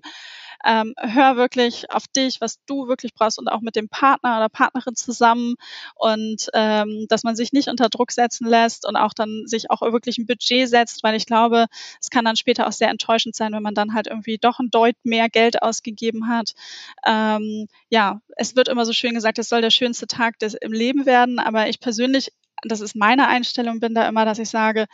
[0.66, 4.49] ähm, hör wirklich auf dich, was du wirklich brauchst und auch mit dem Partner oder
[4.49, 5.55] Partnerin zusammen
[5.95, 9.82] und ähm, dass man sich nicht unter Druck setzen lässt und auch dann sich auch
[9.82, 11.68] wirklich ein Budget setzt, weil ich glaube,
[12.01, 14.70] es kann dann später auch sehr enttäuschend sein, wenn man dann halt irgendwie doch ein
[14.70, 16.51] Deut mehr Geld ausgegeben hat.
[17.05, 20.72] Ähm, ja, es wird immer so schön gesagt, es soll der schönste Tag des, im
[20.72, 22.32] Leben werden, aber ich persönlich
[22.66, 24.86] das ist meine Einstellung, bin da immer, dass ich sage,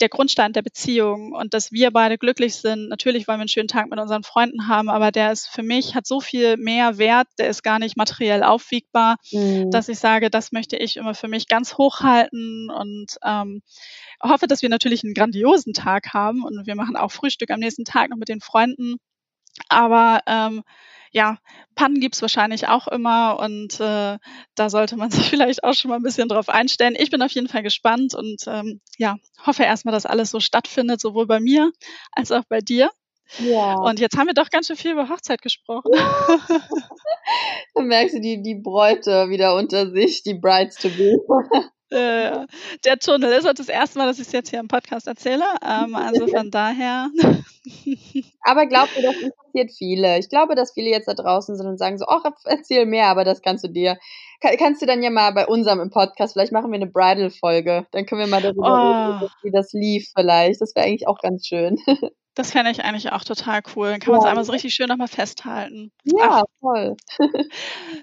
[0.00, 2.88] der Grundstein der Beziehung und dass wir beide glücklich sind.
[2.88, 5.94] Natürlich wollen wir einen schönen Tag mit unseren Freunden haben, aber der ist für mich,
[5.94, 9.70] hat so viel mehr Wert, der ist gar nicht materiell aufwiegbar, mhm.
[9.70, 13.62] dass ich sage, das möchte ich immer für mich ganz hoch halten und ähm,
[14.22, 17.84] hoffe, dass wir natürlich einen grandiosen Tag haben und wir machen auch Frühstück am nächsten
[17.84, 18.96] Tag noch mit den Freunden.
[19.68, 20.62] Aber ähm,
[21.10, 21.38] ja,
[21.74, 24.18] Pannen gibt's wahrscheinlich auch immer und äh,
[24.54, 26.96] da sollte man sich vielleicht auch schon mal ein bisschen drauf einstellen.
[26.98, 31.00] Ich bin auf jeden Fall gespannt und ähm, ja, hoffe erstmal, dass alles so stattfindet,
[31.00, 31.72] sowohl bei mir
[32.12, 32.90] als auch bei dir.
[33.38, 33.74] Ja.
[33.74, 35.92] Und jetzt haben wir doch ganz schön viel über Hochzeit gesprochen.
[37.74, 41.16] Dann merkst du die, die Bräute wieder unter sich, die Brides to be.
[41.90, 42.46] Äh,
[42.84, 45.44] der Tunnel ist auch das erste Mal, dass ich es jetzt hier im Podcast erzähle.
[45.62, 47.08] Ähm, also von daher.
[48.42, 50.18] aber glaubt mir, das interessiert viele.
[50.18, 53.24] Ich glaube, dass viele jetzt da draußen sind und sagen so, ach, erzähl mehr, aber
[53.24, 53.98] das kannst du dir,
[54.40, 57.86] kann, kannst du dann ja mal bei unserem im Podcast, vielleicht machen wir eine Bridal-Folge.
[57.90, 59.16] Dann können wir mal darüber oh.
[59.18, 60.60] reden, wie das lief vielleicht.
[60.60, 61.78] Das wäre eigentlich auch ganz schön.
[62.40, 63.90] Das fände ich eigentlich auch total cool.
[63.90, 65.92] Dann kann man es einmal so richtig schön nochmal festhalten.
[66.04, 66.42] Ja, Ach.
[66.62, 66.96] toll.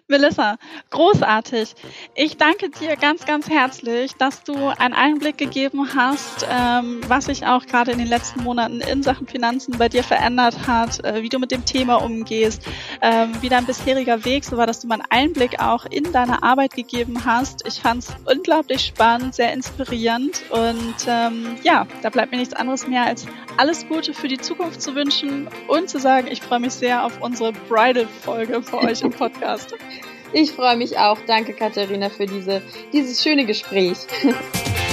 [0.08, 0.58] Melissa,
[0.92, 1.74] großartig.
[2.14, 7.48] Ich danke dir ganz, ganz herzlich, dass du einen Einblick gegeben hast, ähm, was sich
[7.48, 11.30] auch gerade in den letzten Monaten in Sachen Finanzen bei dir verändert hat, äh, wie
[11.30, 12.62] du mit dem Thema umgehst,
[13.02, 16.44] ähm, wie dein bisheriger Weg so war, dass du mal einen Einblick auch in deine
[16.44, 17.68] Arbeit gegeben hast.
[17.68, 22.86] Ich fand es unglaublich spannend, sehr inspirierend und ähm, ja, da bleibt mir nichts anderes
[22.86, 23.26] mehr als
[23.58, 27.22] alles Gute für die Zukunft zu wünschen und zu sagen, ich freue mich sehr auf
[27.22, 29.74] unsere Bridal-Folge für euch im Podcast.
[30.34, 31.18] Ich freue mich auch.
[31.26, 32.62] Danke, Katharina, für diese,
[32.92, 33.96] dieses schöne Gespräch.